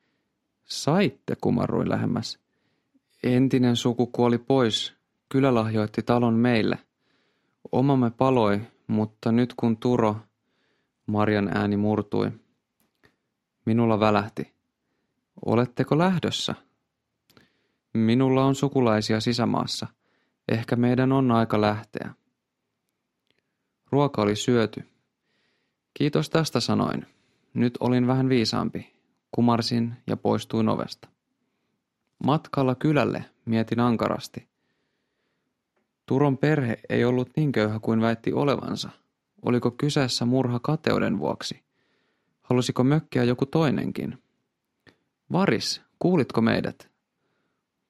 Saitte, 0.66 1.36
kumarruin 1.42 1.90
lähemmäs. 1.90 2.40
Entinen 3.24 3.76
suku 3.76 4.08
kuoli 4.08 4.38
pois. 4.38 4.94
Kylä 5.30 5.56
lahjoitti 5.56 6.04
talon 6.04 6.34
meille. 6.34 6.80
Omamme 7.72 8.12
paloi, 8.12 8.62
mutta 8.88 9.32
nyt 9.32 9.54
kun 9.58 9.78
Turo, 9.78 10.16
Marjan 11.06 11.58
ääni 11.58 11.78
murtui. 11.78 12.32
Minulla 13.66 14.00
välähti. 14.00 14.54
Oletteko 15.46 15.98
lähdössä? 15.98 16.69
Minulla 17.94 18.46
on 18.46 18.56
sukulaisia 18.56 19.20
sisämaassa. 19.20 19.88
Ehkä 20.48 20.76
meidän 20.76 21.12
on 21.12 21.32
aika 21.32 21.62
lähteä. 21.62 22.14
Ruoka 23.92 24.22
oli 24.22 24.36
syöty. 24.36 24.84
Kiitos 25.94 26.30
tästä 26.30 26.60
sanoin. 26.60 27.06
Nyt 27.54 27.78
olin 27.80 28.08
vähän 28.08 28.30
viisaampi. 28.30 28.94
Kumarsin 29.32 29.94
ja 30.08 30.18
poistuin 30.18 30.70
ovesta. 30.70 31.08
Matkalla 32.24 32.76
kylälle 32.76 33.26
mietin 33.46 33.80
ankarasti. 33.80 34.48
Turon 36.06 36.38
perhe 36.38 36.80
ei 36.90 37.06
ollut 37.06 37.30
niin 37.36 37.52
köyhä 37.52 37.80
kuin 37.80 38.02
väitti 38.02 38.34
olevansa. 38.34 38.90
Oliko 39.42 39.72
kyseessä 39.72 40.26
murha 40.26 40.60
kateuden 40.60 41.20
vuoksi? 41.20 41.64
Halusiko 42.42 42.84
mökkiä 42.84 43.24
joku 43.24 43.46
toinenkin? 43.46 44.24
Varis, 45.32 45.82
kuulitko 46.00 46.42
meidät? 46.42 46.89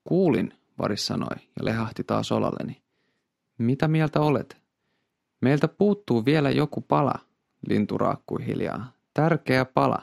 Kuulin, 0.09 0.53
Varis 0.79 1.05
sanoi 1.07 1.35
ja 1.59 1.65
lehahti 1.65 2.03
taas 2.03 2.31
olalleni. 2.31 2.81
Mitä 3.57 3.87
mieltä 3.87 4.21
olet? 4.21 4.57
Meiltä 5.41 5.67
puuttuu 5.67 6.25
vielä 6.25 6.49
joku 6.49 6.81
pala, 6.81 7.13
lintu 7.67 7.97
raakkui 7.97 8.45
hiljaa. 8.45 8.93
Tärkeä 9.13 9.65
pala. 9.65 10.01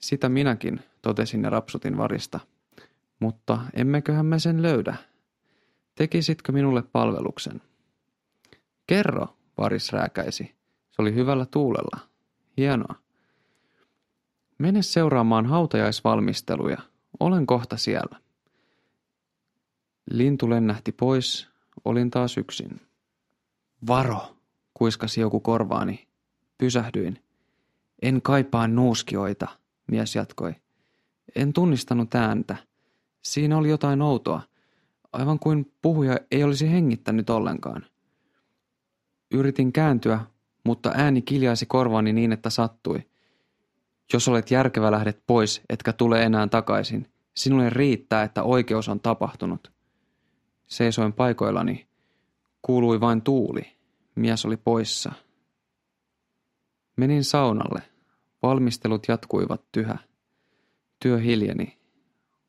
Sitä 0.00 0.28
minäkin, 0.28 0.80
totesin 1.02 1.42
ja 1.42 1.50
rapsutin 1.50 1.98
varista. 1.98 2.40
Mutta 3.20 3.58
emmeköhän 3.74 4.26
me 4.26 4.38
sen 4.38 4.62
löydä. 4.62 4.96
Tekisitkö 5.94 6.52
minulle 6.52 6.82
palveluksen? 6.82 7.62
Kerro, 8.86 9.36
varis 9.58 9.92
rääkäisi. 9.92 10.54
Se 10.90 11.02
oli 11.02 11.14
hyvällä 11.14 11.46
tuulella. 11.46 12.00
Hienoa. 12.56 12.94
Mene 14.58 14.82
seuraamaan 14.82 15.46
hautajaisvalmisteluja. 15.46 16.78
Olen 17.20 17.46
kohta 17.46 17.76
siellä. 17.76 18.29
Lintu 20.10 20.50
lennähti 20.50 20.92
pois. 20.92 21.48
Olin 21.84 22.10
taas 22.10 22.36
yksin. 22.36 22.80
Varo, 23.86 24.36
kuiskasi 24.74 25.20
joku 25.20 25.40
korvaani. 25.40 26.06
Pysähdyin. 26.58 27.22
En 28.02 28.22
kaipaa 28.22 28.68
nuuskioita, 28.68 29.48
mies 29.90 30.14
jatkoi. 30.14 30.54
En 31.34 31.52
tunnistanut 31.52 32.14
ääntä. 32.14 32.56
Siinä 33.22 33.58
oli 33.58 33.68
jotain 33.68 34.02
outoa, 34.02 34.42
aivan 35.12 35.38
kuin 35.38 35.72
puhuja 35.82 36.18
ei 36.30 36.44
olisi 36.44 36.70
hengittänyt 36.70 37.30
ollenkaan. 37.30 37.86
Yritin 39.30 39.72
kääntyä, 39.72 40.20
mutta 40.64 40.92
ääni 40.94 41.22
kiljaisi 41.22 41.66
korvaani 41.66 42.12
niin, 42.12 42.32
että 42.32 42.50
sattui. 42.50 43.06
Jos 44.12 44.28
olet 44.28 44.50
järkevä 44.50 44.90
lähdet 44.90 45.22
pois, 45.26 45.62
etkä 45.68 45.92
tule 45.92 46.22
enää 46.22 46.46
takaisin. 46.46 47.10
Sinulle 47.34 47.70
riittää, 47.70 48.22
että 48.22 48.42
oikeus 48.42 48.88
on 48.88 49.00
tapahtunut. 49.00 49.79
Seisoin 50.70 51.12
paikoillani. 51.12 51.86
Kuului 52.62 53.00
vain 53.00 53.22
tuuli. 53.22 53.76
Mies 54.14 54.46
oli 54.46 54.56
poissa. 54.56 55.12
Menin 56.96 57.24
saunalle. 57.24 57.82
Valmistelut 58.42 59.08
jatkuivat 59.08 59.62
tyhä. 59.72 59.98
Työ 61.02 61.18
hiljeni. 61.18 61.78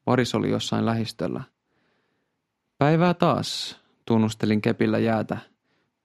Varis 0.05 0.36
oli 0.36 0.49
jossain 0.49 0.86
lähistöllä. 0.86 1.43
Päivää 2.78 3.13
taas, 3.13 3.80
tunnustelin 4.05 4.61
kepillä 4.61 4.99
jäätä. 4.99 5.38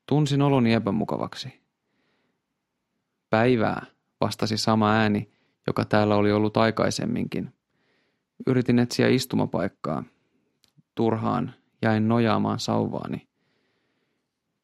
Tunsin 0.06 0.42
oloni 0.42 0.72
epämukavaksi. 0.72 1.60
Päivää, 3.30 3.86
vastasi 4.20 4.56
sama 4.58 4.92
ääni, 4.92 5.30
joka 5.66 5.84
täällä 5.84 6.16
oli 6.16 6.32
ollut 6.32 6.56
aikaisemminkin. 6.56 7.54
Yritin 8.46 8.78
etsiä 8.78 9.08
istumapaikkaa. 9.08 10.04
Turhaan 10.94 11.54
jäin 11.82 12.08
nojaamaan 12.08 12.60
sauvaani. 12.60 13.28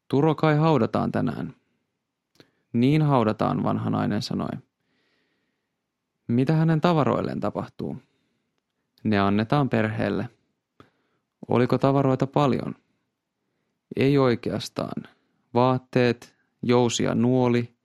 Turo 0.07 0.35
kai 0.35 0.57
haudataan 0.57 1.11
tänään. 1.11 1.53
Niin 2.73 3.01
haudataan, 3.01 3.63
vanha 3.63 3.89
nainen 3.89 4.21
sanoi. 4.21 4.57
Mitä 6.27 6.53
hänen 6.53 6.81
tavaroilleen 6.81 7.39
tapahtuu? 7.39 7.97
Ne 9.03 9.19
annetaan 9.19 9.69
perheelle. 9.69 10.29
Oliko 11.47 11.77
tavaroita 11.77 12.27
paljon? 12.27 12.75
Ei 13.95 14.17
oikeastaan. 14.17 15.03
Vaatteet, 15.53 16.35
jousia 16.61 17.15
nuoli, 17.15 17.75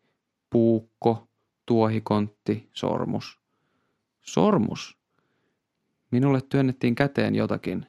puukko, 0.51 1.29
tuohikontti, 1.67 2.69
sormus. 2.73 3.41
Sormus? 4.21 4.99
Minulle 6.11 6.41
työnnettiin 6.41 6.95
käteen 6.95 7.35
jotakin. 7.35 7.87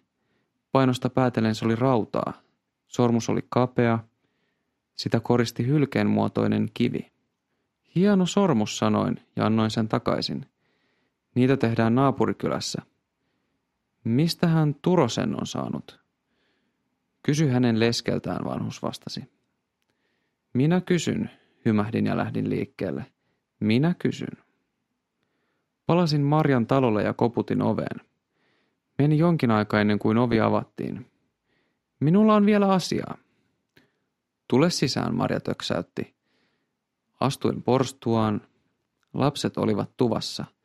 Painosta 0.72 1.10
päätellen 1.10 1.56
se 1.56 1.66
oli 1.66 1.76
rautaa. 1.76 2.34
Sormus 2.88 3.30
oli 3.30 3.46
kapea. 3.50 4.00
Sitä 4.96 5.20
koristi 5.20 5.68
hylkeen 5.68 6.10
muotoinen 6.10 6.70
kivi. 6.74 7.12
Hieno 7.96 8.26
sormus 8.26 8.78
sanoin 8.78 9.20
ja 9.36 9.46
annoin 9.46 9.72
sen 9.72 9.88
takaisin. 9.88 10.46
Niitä 11.36 11.58
tehdään 11.58 11.96
naapurikylässä. 11.96 12.82
Mistä 14.04 14.48
hän 14.48 14.76
Turosen 14.82 15.36
on 15.42 15.48
saanut? 15.48 16.00
Kysy 17.24 17.48
hänen 17.48 17.80
leskeltään, 17.80 18.46
vanhus 18.46 18.82
vastasi. 18.82 19.24
Minä 20.54 20.82
kysyn, 20.82 21.30
hymähdin 21.66 22.06
ja 22.06 22.18
lähdin 22.18 22.50
liikkeelle. 22.50 23.06
Minä 23.60 23.96
kysyn. 24.00 24.38
Palasin 25.86 26.22
Marjan 26.22 26.68
talolle 26.68 27.04
ja 27.04 27.14
koputin 27.14 27.62
oveen. 27.62 28.09
Meni 29.00 29.18
jonkin 29.18 29.52
aikaa 29.52 29.82
ennen 29.82 30.00
kuin 30.00 30.18
ovi 30.18 30.39
avattiin. 30.39 31.06
Minulla 32.00 32.36
on 32.36 32.45
vielä 32.45 32.72
asiaa. 32.72 33.18
Tule 34.47 34.70
sisään, 34.70 35.16
Marja 35.16 35.39
töksäytti. 35.39 36.16
Astuin 37.20 37.64
porstuaan. 37.64 38.41
Lapset 39.14 39.58
olivat 39.58 39.89
tuvassa– 39.97 40.45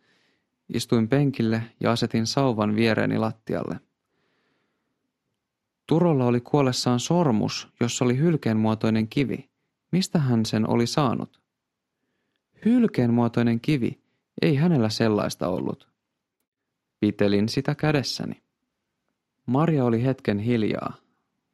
Istuin 0.69 1.09
penkille 1.09 1.63
ja 1.81 1.93
asetin 1.93 2.27
sauvan 2.27 2.77
viereeni 2.77 3.19
lattialle. 3.19 3.81
Turolla 5.87 6.27
oli 6.27 6.41
kuollessaan 6.41 7.01
sormus, 7.01 7.69
jossa 7.81 8.05
oli 8.05 8.19
hylkeenmuotoinen 8.19 9.09
kivi. 9.09 9.51
Mistä 9.93 10.19
hän 10.19 10.47
sen 10.47 10.71
oli 10.71 10.87
saanut? 10.87 11.41
Hylkeenmuotoinen 12.65 13.61
kivi. 13.61 14.01
Ei 14.43 14.55
hänellä 14.55 14.89
sellaista 14.89 15.49
ollut. 15.49 15.89
Pitelin 17.01 17.49
sitä 17.49 17.75
kädessäni. 17.75 18.43
Maria 19.47 19.85
oli 19.85 20.05
hetken 20.05 20.39
hiljaa. 20.39 20.95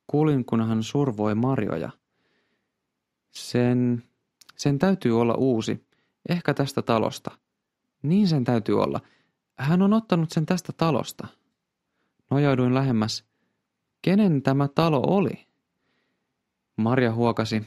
Kuulin, 0.07 0.45
kun 0.45 0.69
hän 0.69 0.83
survoi 0.83 1.35
marjoja. 1.35 1.91
Sen, 3.31 4.03
sen 4.57 4.79
täytyy 4.79 5.21
olla 5.21 5.35
uusi, 5.35 5.87
ehkä 6.29 6.55
tästä 6.55 6.83
talosta. 6.83 7.31
Niin 8.03 8.29
sen 8.29 8.45
täytyy 8.45 8.83
olla. 8.83 9.01
Hän 9.59 9.83
on 9.83 9.93
ottanut 9.93 10.31
sen 10.31 10.47
tästä 10.47 10.73
talosta. 10.73 11.27
Nojauduin 12.31 12.75
lähemmäs. 12.75 13.25
Kenen 14.03 14.43
tämä 14.43 14.69
talo 14.69 15.03
oli? 15.07 15.47
Marja 16.77 17.13
huokasi. 17.13 17.63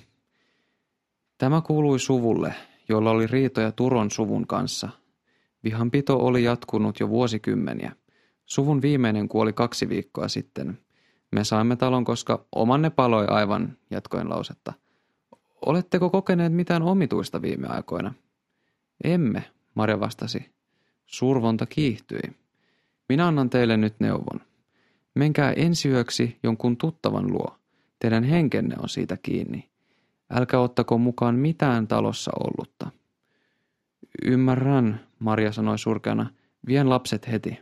Tämä 1.38 1.62
kuului 1.62 2.00
suvulle, 2.00 2.56
jolla 2.90 3.12
oli 3.12 3.28
riitoja 3.28 3.72
Turon 3.72 4.12
suvun 4.12 4.48
kanssa. 4.48 4.90
Vihanpito 5.64 6.18
oli 6.26 6.44
jatkunut 6.44 7.00
jo 7.00 7.10
vuosikymmeniä. 7.10 7.96
Suvun 8.46 8.82
viimeinen 8.82 9.28
kuoli 9.28 9.54
kaksi 9.54 9.90
viikkoa 9.90 10.28
sitten. 10.28 10.80
Me 11.32 11.44
saimme 11.44 11.76
talon, 11.76 12.06
koska 12.06 12.46
omanne 12.56 12.90
paloi 12.90 13.26
aivan, 13.28 13.78
jatkoin 13.92 14.30
lausetta. 14.30 14.74
Oletteko 15.66 16.10
kokeneet 16.10 16.54
mitään 16.54 16.84
omituista 16.84 17.42
viime 17.42 17.68
aikoina? 17.68 18.14
Emme, 19.04 19.44
Marja 19.76 20.00
vastasi. 20.00 20.52
Survonta 21.06 21.66
kiihtyi. 21.66 22.22
Minä 23.10 23.28
annan 23.28 23.50
teille 23.50 23.78
nyt 23.78 23.96
neuvon. 24.00 24.42
Menkää 25.16 25.52
ensi 25.52 25.90
yöksi 25.90 26.40
jonkun 26.44 26.78
tuttavan 26.78 27.32
luo. 27.32 27.58
Teidän 28.00 28.24
henkenne 28.24 28.76
on 28.80 28.90
siitä 28.90 29.18
kiinni. 29.18 29.70
Älkää 30.30 30.60
ottako 30.60 30.98
mukaan 30.98 31.36
mitään 31.36 31.88
talossa 31.88 32.32
ollutta. 32.40 32.92
Ymmärrän, 34.26 35.08
Maria 35.24 35.52
sanoi 35.52 35.80
surkeana. 35.80 36.30
Vien 36.68 36.90
lapset 36.90 37.28
heti. 37.28 37.60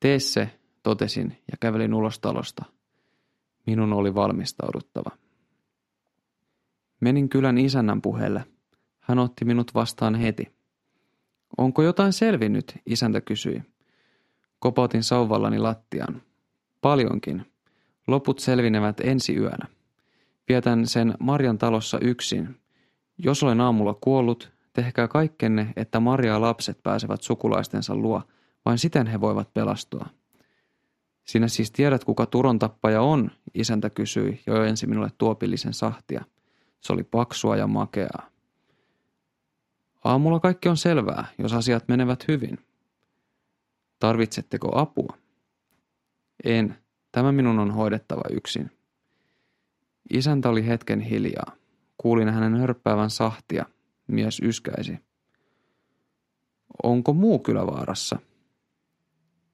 Tee 0.00 0.18
se, 0.18 0.58
totesin 0.82 1.38
ja 1.50 1.56
kävelin 1.60 1.94
ulos 1.94 2.18
talosta. 2.18 2.64
Minun 3.66 3.92
oli 3.92 4.14
valmistauduttava. 4.14 5.10
Menin 7.00 7.28
kylän 7.28 7.58
isännän 7.58 8.02
puheelle. 8.02 8.44
Hän 9.00 9.18
otti 9.18 9.44
minut 9.44 9.74
vastaan 9.74 10.14
heti. 10.14 10.54
Onko 11.58 11.82
jotain 11.82 12.12
selvinnyt, 12.12 12.78
isäntä 12.86 13.20
kysyi. 13.20 13.62
Kopautin 14.58 15.02
sauvallani 15.02 15.58
lattian. 15.58 16.22
Paljonkin. 16.80 17.46
Loput 18.06 18.38
selvinevät 18.38 19.00
ensi 19.00 19.36
yönä. 19.36 19.68
Vietän 20.48 20.86
sen 20.86 21.14
Marjan 21.20 21.58
talossa 21.58 21.98
yksin. 21.98 22.56
Jos 23.18 23.42
olen 23.42 23.60
aamulla 23.60 23.94
kuollut, 23.94 24.53
tehkää 24.74 25.08
kaikkenne, 25.08 25.72
että 25.76 26.00
Maria 26.00 26.32
ja 26.32 26.40
lapset 26.40 26.82
pääsevät 26.82 27.22
sukulaistensa 27.22 27.96
luo, 27.96 28.22
vain 28.64 28.78
siten 28.78 29.06
he 29.06 29.20
voivat 29.20 29.54
pelastua. 29.54 30.06
Sinä 31.24 31.48
siis 31.48 31.70
tiedät, 31.70 32.04
kuka 32.04 32.26
Turon 32.26 32.58
tappaja 32.58 33.02
on, 33.02 33.30
isäntä 33.54 33.90
kysyi 33.90 34.42
jo 34.46 34.64
ensi 34.64 34.86
minulle 34.86 35.10
tuopillisen 35.18 35.74
sahtia. 35.74 36.24
Se 36.80 36.92
oli 36.92 37.04
paksua 37.04 37.56
ja 37.56 37.66
makeaa. 37.66 38.30
Aamulla 40.04 40.40
kaikki 40.40 40.68
on 40.68 40.76
selvää, 40.76 41.26
jos 41.38 41.52
asiat 41.52 41.88
menevät 41.88 42.28
hyvin. 42.28 42.58
Tarvitsetteko 43.98 44.78
apua? 44.78 45.16
En. 46.44 46.78
Tämä 47.12 47.32
minun 47.32 47.58
on 47.58 47.70
hoidettava 47.70 48.22
yksin. 48.30 48.70
Isäntä 50.10 50.48
oli 50.48 50.66
hetken 50.66 51.00
hiljaa. 51.00 51.52
Kuulin 51.96 52.28
hänen 52.28 52.56
hörppäävän 52.56 53.10
sahtia. 53.10 53.66
Mies 54.06 54.40
yskäisi. 54.40 54.98
Onko 56.82 57.12
muu 57.12 57.38
kyllä 57.38 57.66
vaarassa? 57.66 58.18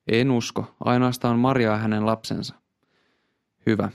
En 0.09 0.31
usko, 0.31 0.75
ainoastaan 0.81 1.39
Maria 1.39 1.71
ja 1.71 1.77
hänen 1.77 2.07
lapsensa. 2.07 2.55
Hyvä. 3.67 3.91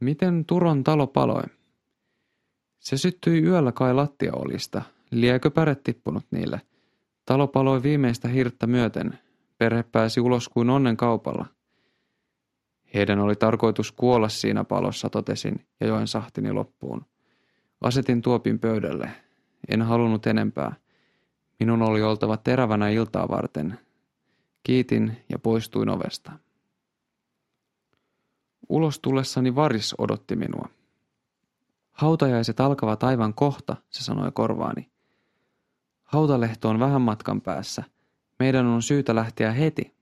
Miten 0.00 0.44
Turon 0.44 0.84
talo 0.84 1.06
paloi? 1.06 1.42
Se 2.78 2.96
syttyi 2.96 3.42
yöllä 3.42 3.72
kai 3.72 3.94
lattiaolista. 3.94 4.82
Liekö 5.10 5.50
päre 5.50 5.74
tippunut 5.74 6.24
niille? 6.30 6.60
Talo 7.24 7.48
paloi 7.48 7.82
viimeistä 7.82 8.28
hirttä 8.28 8.66
myöten. 8.66 9.18
Perhe 9.58 9.82
pääsi 9.82 10.20
ulos 10.20 10.48
kuin 10.48 10.70
onnen 10.70 10.96
kaupalla. 10.96 11.46
Heidän 12.94 13.18
oli 13.18 13.36
tarkoitus 13.36 13.92
kuolla 13.92 14.28
siinä 14.28 14.64
palossa, 14.64 15.10
totesin 15.10 15.66
ja 15.80 15.86
joen 15.86 16.08
sahtini 16.08 16.52
loppuun. 16.52 17.06
Asetin 17.80 18.22
tuopin 18.22 18.58
pöydälle. 18.58 19.10
En 19.68 19.82
halunnut 19.82 20.26
enempää. 20.26 20.72
Minun 21.60 21.82
oli 21.82 22.02
oltava 22.02 22.36
terävänä 22.36 22.88
iltaa 22.88 23.28
varten. 23.28 23.78
Kiitin 24.62 25.16
ja 25.28 25.38
poistuin 25.38 25.88
ovesta. 25.88 26.32
Ulos 28.68 28.98
tullessani 28.98 29.54
varis 29.54 29.94
odotti 29.98 30.36
minua. 30.36 30.68
Hautajaiset 31.92 32.60
alkavat 32.60 33.04
aivan 33.04 33.34
kohta, 33.34 33.76
se 33.90 34.04
sanoi 34.04 34.32
korvaani. 34.32 34.90
Hautalehto 36.04 36.68
on 36.68 36.78
vähän 36.78 37.00
matkan 37.00 37.40
päässä. 37.40 37.84
Meidän 38.38 38.66
on 38.66 38.82
syytä 38.82 39.14
lähteä 39.14 39.52
heti. 39.52 39.94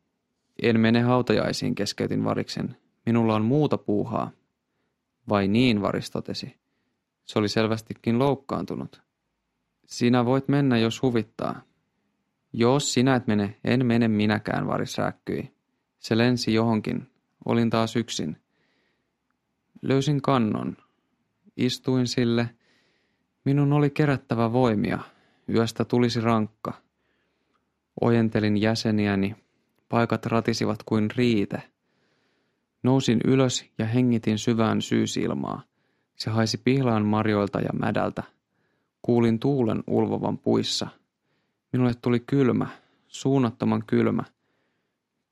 En 0.62 0.80
mene 0.80 1.00
hautajaisiin, 1.00 1.74
keskeytin 1.74 2.24
variksen. 2.24 2.76
Minulla 3.06 3.34
on 3.34 3.44
muuta 3.44 3.78
puuhaa. 3.78 4.30
Vai 5.28 5.48
niin, 5.48 5.82
varis 5.82 6.10
totesi. 6.10 6.56
Se 7.28 7.38
oli 7.38 7.48
selvästikin 7.48 8.18
loukkaantunut. 8.18 9.02
Sinä 9.86 10.24
voit 10.24 10.48
mennä, 10.48 10.78
jos 10.78 11.02
huvittaa. 11.02 11.62
Jos 12.52 12.94
sinä 12.94 13.14
et 13.14 13.26
mene, 13.26 13.56
en 13.64 13.86
mene 13.86 14.08
minäkään, 14.08 14.66
varis 14.66 14.98
rääkkyi. 14.98 15.52
Se 15.98 16.18
lensi 16.18 16.54
johonkin. 16.54 17.10
Olin 17.44 17.70
taas 17.70 17.96
yksin. 17.96 18.36
Löysin 19.82 20.22
kannon. 20.22 20.76
Istuin 21.56 22.06
sille. 22.06 22.50
Minun 23.44 23.72
oli 23.72 23.90
kerättävä 23.90 24.52
voimia. 24.52 24.98
Yöstä 25.48 25.84
tulisi 25.84 26.20
rankka. 26.20 26.72
Ojentelin 28.00 28.56
jäseniäni. 28.56 29.36
Paikat 29.88 30.26
ratisivat 30.26 30.82
kuin 30.86 31.10
riite. 31.16 31.62
Nousin 32.82 33.20
ylös 33.24 33.64
ja 33.78 33.86
hengitin 33.86 34.38
syvään 34.38 34.82
syysilmaa. 34.82 35.62
Se 36.18 36.30
haisi 36.30 36.58
pihlaan 36.58 37.06
marjoilta 37.06 37.60
ja 37.60 37.70
mädältä. 37.72 38.22
Kuulin 39.02 39.38
tuulen 39.38 39.84
ulvovan 39.86 40.38
puissa. 40.38 40.86
Minulle 41.72 41.94
tuli 41.94 42.20
kylmä, 42.20 42.68
suunnattoman 43.08 43.84
kylmä. 43.86 44.24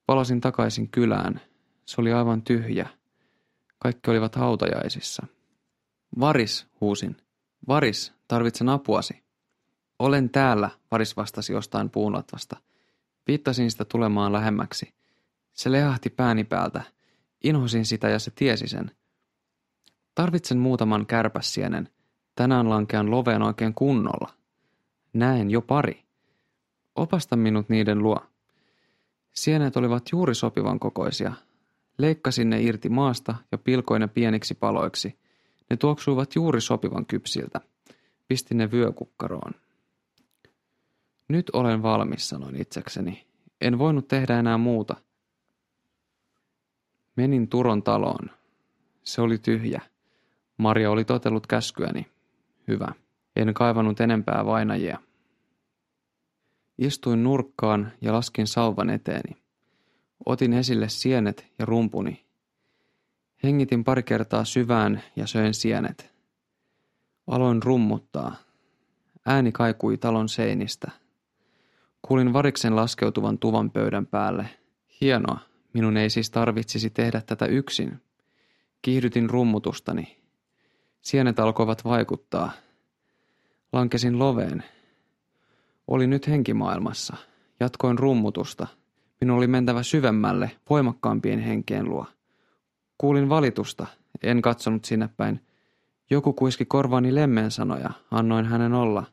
Palasin 0.06 0.40
takaisin 0.40 0.88
kylään. 0.88 1.40
Se 1.84 2.00
oli 2.00 2.12
aivan 2.12 2.42
tyhjä. 2.42 2.88
Kaikki 3.78 4.10
olivat 4.10 4.34
hautajaisissa. 4.34 5.26
Varis, 6.20 6.66
huusin. 6.80 7.16
Varis, 7.68 8.12
tarvitsen 8.28 8.68
apuasi. 8.68 9.22
Olen 9.98 10.30
täällä, 10.30 10.70
Varis 10.90 11.16
vastasi 11.16 11.52
jostain 11.52 11.90
puunlatvasta. 11.90 12.56
Viittasin 13.26 13.70
sitä 13.70 13.84
tulemaan 13.84 14.32
lähemmäksi. 14.32 14.94
Se 15.52 15.72
lehahti 15.72 16.10
pääni 16.10 16.44
päältä. 16.44 16.82
Inhosin 17.44 17.84
sitä 17.84 18.08
ja 18.08 18.18
se 18.18 18.30
tiesi 18.30 18.68
sen. 18.68 18.90
Tarvitsen 20.16 20.58
muutaman 20.58 21.06
kärpäsienen. 21.06 21.88
Tänään 22.34 22.70
lankean 22.70 23.10
loveen 23.10 23.42
oikein 23.42 23.74
kunnolla. 23.74 24.32
Näen 25.12 25.50
jo 25.50 25.62
pari. 25.62 26.04
Opasta 26.94 27.36
minut 27.36 27.68
niiden 27.68 27.98
luo. 27.98 28.20
Sienet 29.32 29.76
olivat 29.76 30.02
juuri 30.12 30.34
sopivan 30.34 30.78
kokoisia. 30.78 31.32
Leikkasin 31.98 32.50
ne 32.50 32.62
irti 32.62 32.88
maasta 32.88 33.34
ja 33.52 33.58
pilkoin 33.58 34.00
ne 34.00 34.08
pieniksi 34.08 34.54
paloiksi. 34.54 35.18
Ne 35.70 35.76
tuoksuivat 35.76 36.34
juuri 36.34 36.60
sopivan 36.60 37.06
kypsiltä. 37.06 37.60
Pistin 38.28 38.58
ne 38.58 38.70
vyökukkaroon. 38.70 39.52
Nyt 41.28 41.50
olen 41.52 41.82
valmis, 41.82 42.28
sanoin 42.28 42.60
itsekseni. 42.60 43.26
En 43.60 43.78
voinut 43.78 44.08
tehdä 44.08 44.38
enää 44.38 44.58
muuta. 44.58 44.96
Menin 47.16 47.48
Turon 47.48 47.82
taloon. 47.82 48.30
Se 49.02 49.22
oli 49.22 49.38
tyhjä. 49.38 49.80
Maria 50.56 50.90
oli 50.90 51.04
totellut 51.04 51.46
käskyäni. 51.46 52.06
Hyvä. 52.68 52.88
En 53.36 53.54
kaivannut 53.54 54.00
enempää 54.00 54.46
vainajia. 54.46 54.98
Istuin 56.78 57.24
nurkkaan 57.24 57.92
ja 58.00 58.12
laskin 58.12 58.46
sauvan 58.46 58.90
eteeni. 58.90 59.36
Otin 60.26 60.52
esille 60.52 60.88
sienet 60.88 61.46
ja 61.58 61.64
rumpuni. 61.64 62.26
Hengitin 63.42 63.84
pari 63.84 64.02
kertaa 64.02 64.44
syvään 64.44 65.02
ja 65.16 65.26
söin 65.26 65.54
sienet. 65.54 66.14
Aloin 67.26 67.62
rummuttaa. 67.62 68.36
Ääni 69.26 69.52
kaikui 69.52 69.98
talon 69.98 70.28
seinistä. 70.28 70.90
Kuulin 72.02 72.32
variksen 72.32 72.76
laskeutuvan 72.76 73.38
tuvan 73.38 73.70
pöydän 73.70 74.06
päälle. 74.06 74.48
Hienoa, 75.00 75.38
minun 75.72 75.96
ei 75.96 76.10
siis 76.10 76.30
tarvitsisi 76.30 76.90
tehdä 76.90 77.22
tätä 77.26 77.46
yksin. 77.46 78.02
Kiihdytin 78.82 79.30
rummutustani. 79.30 80.16
Sienet 81.06 81.40
alkoivat 81.40 81.84
vaikuttaa. 81.84 82.50
Lankesin 83.72 84.18
loveen. 84.18 84.64
Oli 85.86 86.06
nyt 86.06 86.28
henkimaailmassa. 86.28 87.16
Jatkoin 87.60 87.98
rummutusta. 87.98 88.66
Minun 89.20 89.36
oli 89.36 89.46
mentävä 89.46 89.82
syvemmälle, 89.82 90.50
voimakkaampien 90.70 91.38
henkien 91.38 91.84
luo. 91.88 92.06
Kuulin 92.98 93.28
valitusta, 93.28 93.86
en 94.22 94.42
katsonut 94.42 94.84
sinne 94.84 95.08
päin. 95.16 95.40
Joku 96.10 96.32
kuiski 96.32 96.64
korvaani 96.64 97.14
lemmen 97.14 97.50
sanoja, 97.50 97.90
annoin 98.10 98.46
hänen 98.46 98.72
olla. 98.72 99.04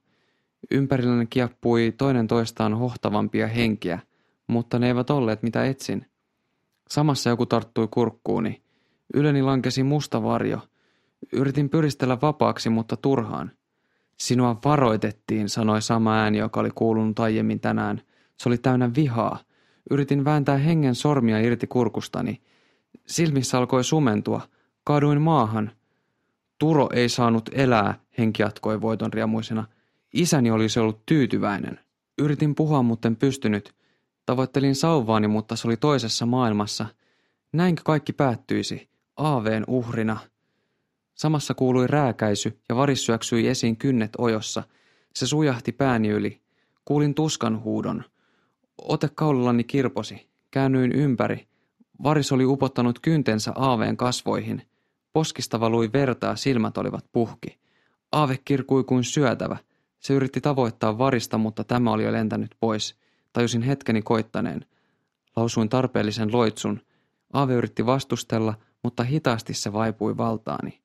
Ympärilläni 0.72 1.26
kiappui 1.26 1.94
toinen 1.98 2.28
toistaan 2.28 2.78
hohtavampia 2.78 3.48
henkiä, 3.48 4.00
mutta 4.48 4.80
ne 4.80 4.88
eivät 4.88 5.10
olleet 5.10 5.44
mitä 5.44 5.66
etsin. 5.66 6.06
Samassa 6.90 7.30
joku 7.30 7.46
tarttui 7.46 7.88
kurkkuuni. 7.92 8.62
Yleni 9.14 9.42
lankesi 9.42 9.84
musta 9.84 10.24
varjo. 10.24 10.60
Yritin 11.32 11.70
pyristellä 11.70 12.18
vapaaksi, 12.22 12.70
mutta 12.70 12.98
turhaan. 12.98 13.52
Sinua 14.18 14.60
varoitettiin, 14.66 15.50
sanoi 15.50 15.82
sama 15.82 16.16
ääni, 16.16 16.38
joka 16.38 16.60
oli 16.60 16.72
kuulunut 16.76 17.20
aiemmin 17.20 17.60
tänään. 17.60 18.02
Se 18.38 18.50
oli 18.50 18.58
täynnä 18.58 18.92
vihaa. 18.96 19.40
Yritin 19.92 20.26
vääntää 20.26 20.58
hengen 20.58 20.96
sormia 20.96 21.40
irti 21.40 21.68
kurkustani. 21.68 22.42
Silmissä 23.08 23.58
alkoi 23.58 23.84
sumentua. 23.84 24.42
Kaaduin 24.84 25.22
maahan. 25.22 25.72
Turo 26.60 26.90
ei 26.94 27.10
saanut 27.10 27.50
elää, 27.54 28.00
henki 28.18 28.42
jatkoi 28.42 28.82
voiton 28.82 29.14
riemuisena. 29.14 29.68
Isäni 30.14 30.52
olisi 30.52 30.80
ollut 30.80 31.06
tyytyväinen. 31.06 31.80
Yritin 32.18 32.56
puhua, 32.56 32.84
mutta 32.84 33.08
en 33.08 33.16
pystynyt. 33.16 33.76
Tavoittelin 34.26 34.76
sauvaani, 34.76 35.28
mutta 35.28 35.56
se 35.56 35.68
oli 35.68 35.78
toisessa 35.78 36.26
maailmassa. 36.26 36.86
Näinkö 37.54 37.82
kaikki 37.86 38.14
päättyisi? 38.14 38.90
Aaveen 39.18 39.64
uhrina. 39.68 40.18
Samassa 41.16 41.54
kuului 41.54 41.88
rääkäisy 41.88 42.60
ja 42.70 42.76
varis 42.76 43.06
syöksyi 43.06 43.48
esiin 43.48 43.78
kynnet 43.78 44.12
ojossa. 44.18 44.64
Se 45.16 45.28
sujahti 45.28 45.72
pääni 45.72 46.10
yli. 46.10 46.42
Kuulin 46.86 47.14
tuskan 47.14 47.64
huudon. 47.64 48.04
Ote 48.78 49.10
kaulallani 49.16 49.64
kirposi. 49.64 50.28
Käännyin 50.52 50.92
ympäri. 50.92 51.48
Varis 52.04 52.32
oli 52.32 52.46
upottanut 52.46 53.00
kyntensä 53.00 53.52
Aaveen 53.56 53.98
kasvoihin. 53.98 54.62
Poskista 55.14 55.60
valui 55.60 55.90
vertaa, 55.94 56.36
silmät 56.36 56.78
olivat 56.78 57.06
puhki. 57.12 57.60
Aave 58.12 58.38
kirkui 58.46 58.84
kuin 58.84 59.04
syötävä. 59.04 59.58
Se 60.00 60.14
yritti 60.14 60.42
tavoittaa 60.42 60.98
varista, 60.98 61.38
mutta 61.38 61.64
tämä 61.64 61.92
oli 61.92 62.04
jo 62.04 62.12
lentänyt 62.12 62.56
pois. 62.60 62.96
Tajusin 63.34 63.62
hetkeni 63.62 64.02
koittaneen. 64.02 64.66
Lausuin 65.36 65.70
tarpeellisen 65.70 66.32
loitsun. 66.32 66.82
Aave 67.34 67.54
yritti 67.54 67.86
vastustella, 67.86 68.54
mutta 68.84 69.04
hitaasti 69.04 69.54
se 69.54 69.74
vaipui 69.74 70.18
valtaani. 70.18 70.83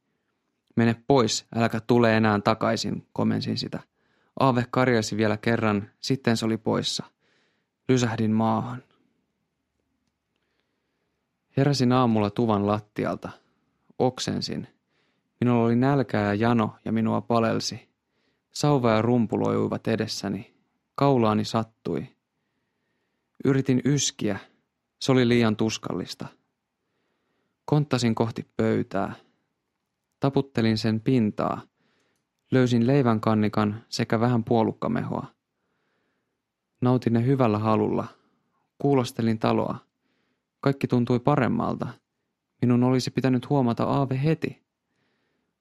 Mene 0.78 0.96
pois, 1.06 1.46
äläkä 1.54 1.80
tule 1.80 2.16
enää 2.16 2.40
takaisin, 2.40 3.06
komensin 3.12 3.58
sitä. 3.58 3.80
Aave 4.40 4.64
karjasi 4.70 5.16
vielä 5.16 5.36
kerran, 5.36 5.90
sitten 6.00 6.36
se 6.36 6.46
oli 6.46 6.56
poissa. 6.56 7.04
Lysähdin 7.88 8.30
maahan. 8.30 8.82
Heräsin 11.56 11.92
aamulla 11.92 12.30
tuvan 12.30 12.66
lattialta. 12.66 13.30
Oksensin. 13.98 14.68
Minulla 15.40 15.64
oli 15.64 15.76
nälkää 15.76 16.22
ja 16.22 16.34
jano 16.34 16.76
ja 16.84 16.92
minua 16.92 17.20
palelsi. 17.20 17.88
Sauva 18.52 18.90
ja 18.90 19.02
rumpu 19.02 19.40
lojuivat 19.40 19.88
edessäni. 19.88 20.54
Kaulaani 20.94 21.44
sattui. 21.44 22.06
Yritin 23.44 23.82
yskiä. 23.84 24.38
Se 25.00 25.12
oli 25.12 25.28
liian 25.28 25.56
tuskallista. 25.56 26.26
Konttasin 27.64 28.14
kohti 28.14 28.46
pöytää. 28.56 29.27
Taputtelin 30.20 30.78
sen 30.78 31.00
pintaa. 31.00 31.60
Löysin 32.50 32.86
leivän 32.86 33.20
kannikan 33.20 33.84
sekä 33.88 34.20
vähän 34.20 34.44
puolukkamehoa. 34.44 35.26
Nautin 36.80 37.12
ne 37.12 37.26
hyvällä 37.26 37.58
halulla. 37.58 38.06
Kuulostelin 38.78 39.38
taloa. 39.38 39.78
Kaikki 40.60 40.86
tuntui 40.86 41.20
paremmalta. 41.20 41.88
Minun 42.62 42.84
olisi 42.84 43.10
pitänyt 43.10 43.48
huomata 43.50 43.84
Aave 43.84 44.22
heti. 44.24 44.62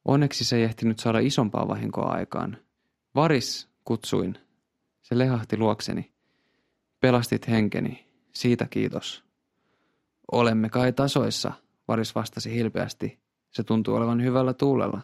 Onneksi 0.05 0.45
se 0.45 0.55
ei 0.55 0.63
ehtinyt 0.63 0.99
saada 0.99 1.19
isompaa 1.19 1.67
vahinkoa 1.67 2.05
aikaan. 2.05 2.57
Varis, 3.15 3.69
kutsuin. 3.83 4.37
Se 5.01 5.17
lehahti 5.17 5.57
luokseni. 5.57 6.11
Pelastit 6.99 7.47
henkeni. 7.47 8.07
Siitä 8.33 8.67
kiitos. 8.69 9.23
Olemme 10.31 10.69
kai 10.69 10.93
tasoissa, 10.93 11.51
Varis 11.87 12.15
vastasi 12.15 12.53
hilpeästi. 12.53 13.19
Se 13.57 13.63
tuntui 13.63 13.97
olevan 13.97 14.23
hyvällä 14.23 14.53
tuulella. 14.53 15.01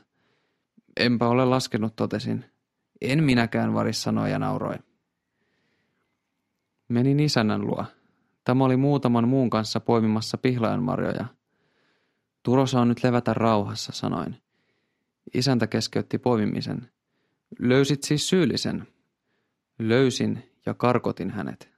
Enpä 0.98 1.28
ole 1.28 1.46
laskenut, 1.46 1.96
totesin. 1.96 2.46
En 3.02 3.24
minäkään, 3.24 3.74
Varis 3.74 4.04
sanoi 4.04 4.32
ja 4.32 4.40
nauroi. 4.40 4.76
Menin 6.88 7.20
isännän 7.20 7.62
luo. 7.62 7.86
Tämä 8.44 8.64
oli 8.66 8.78
muutaman 8.78 9.28
muun 9.28 9.50
kanssa 9.50 9.80
poimimassa 9.80 10.38
pihlajanmarjoja. 10.38 11.26
Turo 12.44 12.66
saa 12.66 12.86
nyt 12.86 13.04
levätä 13.04 13.34
rauhassa, 13.34 13.92
sanoin. 13.92 14.42
Isäntä 15.34 15.68
keskeytti 15.68 16.18
poimimisen. 16.18 16.92
Löysit 17.60 18.04
siis 18.04 18.30
syyllisen? 18.30 18.88
Löysin 19.80 20.52
ja 20.66 20.74
karkotin 20.74 21.30
hänet. 21.30 21.70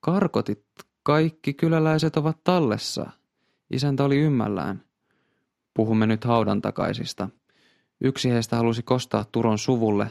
Karkotit? 0.00 0.64
Kaikki 1.02 1.54
kyläläiset 1.54 2.16
ovat 2.16 2.44
tallessa. 2.44 3.10
Isäntä 3.70 4.04
oli 4.04 4.18
ymmällään. 4.18 4.84
Puhumme 5.74 6.06
nyt 6.06 6.24
haudan 6.24 6.62
takaisista. 6.62 7.28
Yksi 8.00 8.30
heistä 8.30 8.56
halusi 8.56 8.82
kostaa 8.82 9.24
Turon 9.32 9.58
suvulle. 9.58 10.10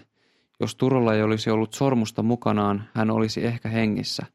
Jos 0.59 0.75
Turolla 0.75 1.15
ei 1.15 1.23
olisi 1.23 1.49
ollut 1.49 1.73
sormusta 1.73 2.23
mukanaan, 2.23 2.89
hän 2.93 3.11
olisi 3.11 3.45
ehkä 3.45 3.69
hengissä. 3.69 4.25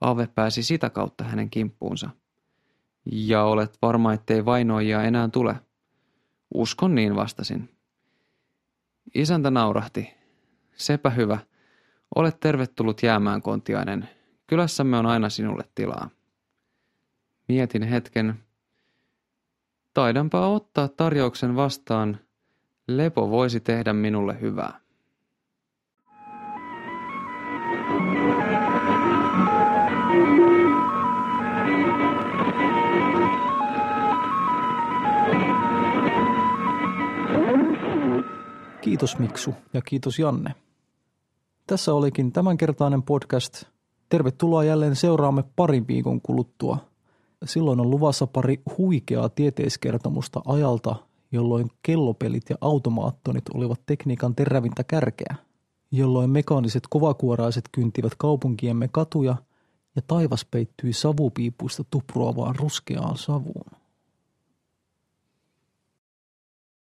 Aave 0.00 0.26
pääsi 0.26 0.62
sitä 0.62 0.90
kautta 0.90 1.24
hänen 1.24 1.50
kimppuunsa. 1.50 2.10
Ja 3.12 3.44
olet 3.44 3.78
varma, 3.82 4.12
ettei 4.12 4.44
vainoijia 4.44 5.02
enää 5.02 5.28
tule. 5.28 5.56
Uskon 6.54 6.94
niin, 6.94 7.16
vastasin. 7.16 7.70
Isäntä 9.14 9.50
naurahti. 9.50 10.14
Sepä 10.76 11.10
hyvä. 11.10 11.38
Olet 12.14 12.40
tervetullut 12.40 13.02
jäämään, 13.02 13.42
kontiainen. 13.42 14.08
Kylässämme 14.46 14.98
on 14.98 15.06
aina 15.06 15.28
sinulle 15.28 15.64
tilaa. 15.74 16.10
Mietin 17.48 17.82
hetken. 17.82 18.45
Taidanpa 19.96 20.48
ottaa 20.48 20.88
tarjouksen 20.88 21.56
vastaan. 21.56 22.18
Lepo 22.88 23.30
voisi 23.30 23.60
tehdä 23.60 23.92
minulle 23.92 24.40
hyvää. 24.40 24.80
Kiitos 38.80 39.18
Miksu 39.18 39.54
ja 39.72 39.80
kiitos 39.82 40.18
Janne. 40.18 40.54
Tässä 41.66 41.94
olikin 41.94 42.32
tämänkertainen 42.32 43.02
podcast. 43.02 43.62
Tervetuloa 44.08 44.64
jälleen 44.64 44.96
seuraamme 44.96 45.44
parin 45.56 45.86
viikon 45.88 46.20
kuluttua. 46.20 46.95
Silloin 47.44 47.80
on 47.80 47.90
luvassa 47.90 48.26
pari 48.26 48.62
huikeaa 48.78 49.28
tieteiskertomusta 49.28 50.40
ajalta, 50.46 50.96
jolloin 51.32 51.70
kellopelit 51.82 52.50
ja 52.50 52.56
automaattonit 52.60 53.44
olivat 53.54 53.80
tekniikan 53.86 54.34
terävintä 54.34 54.84
kärkeä, 54.84 55.34
jolloin 55.90 56.30
mekaaniset 56.30 56.82
kovakuoraiset 56.90 57.64
kyntivät 57.72 58.12
kaupunkiemme 58.18 58.88
katuja 58.92 59.36
ja 59.96 60.02
taivas 60.06 60.44
peittyi 60.50 60.92
savupiipuista 60.92 61.84
tupruavaan 61.90 62.56
ruskeaan 62.56 63.16
savuun. 63.16 63.70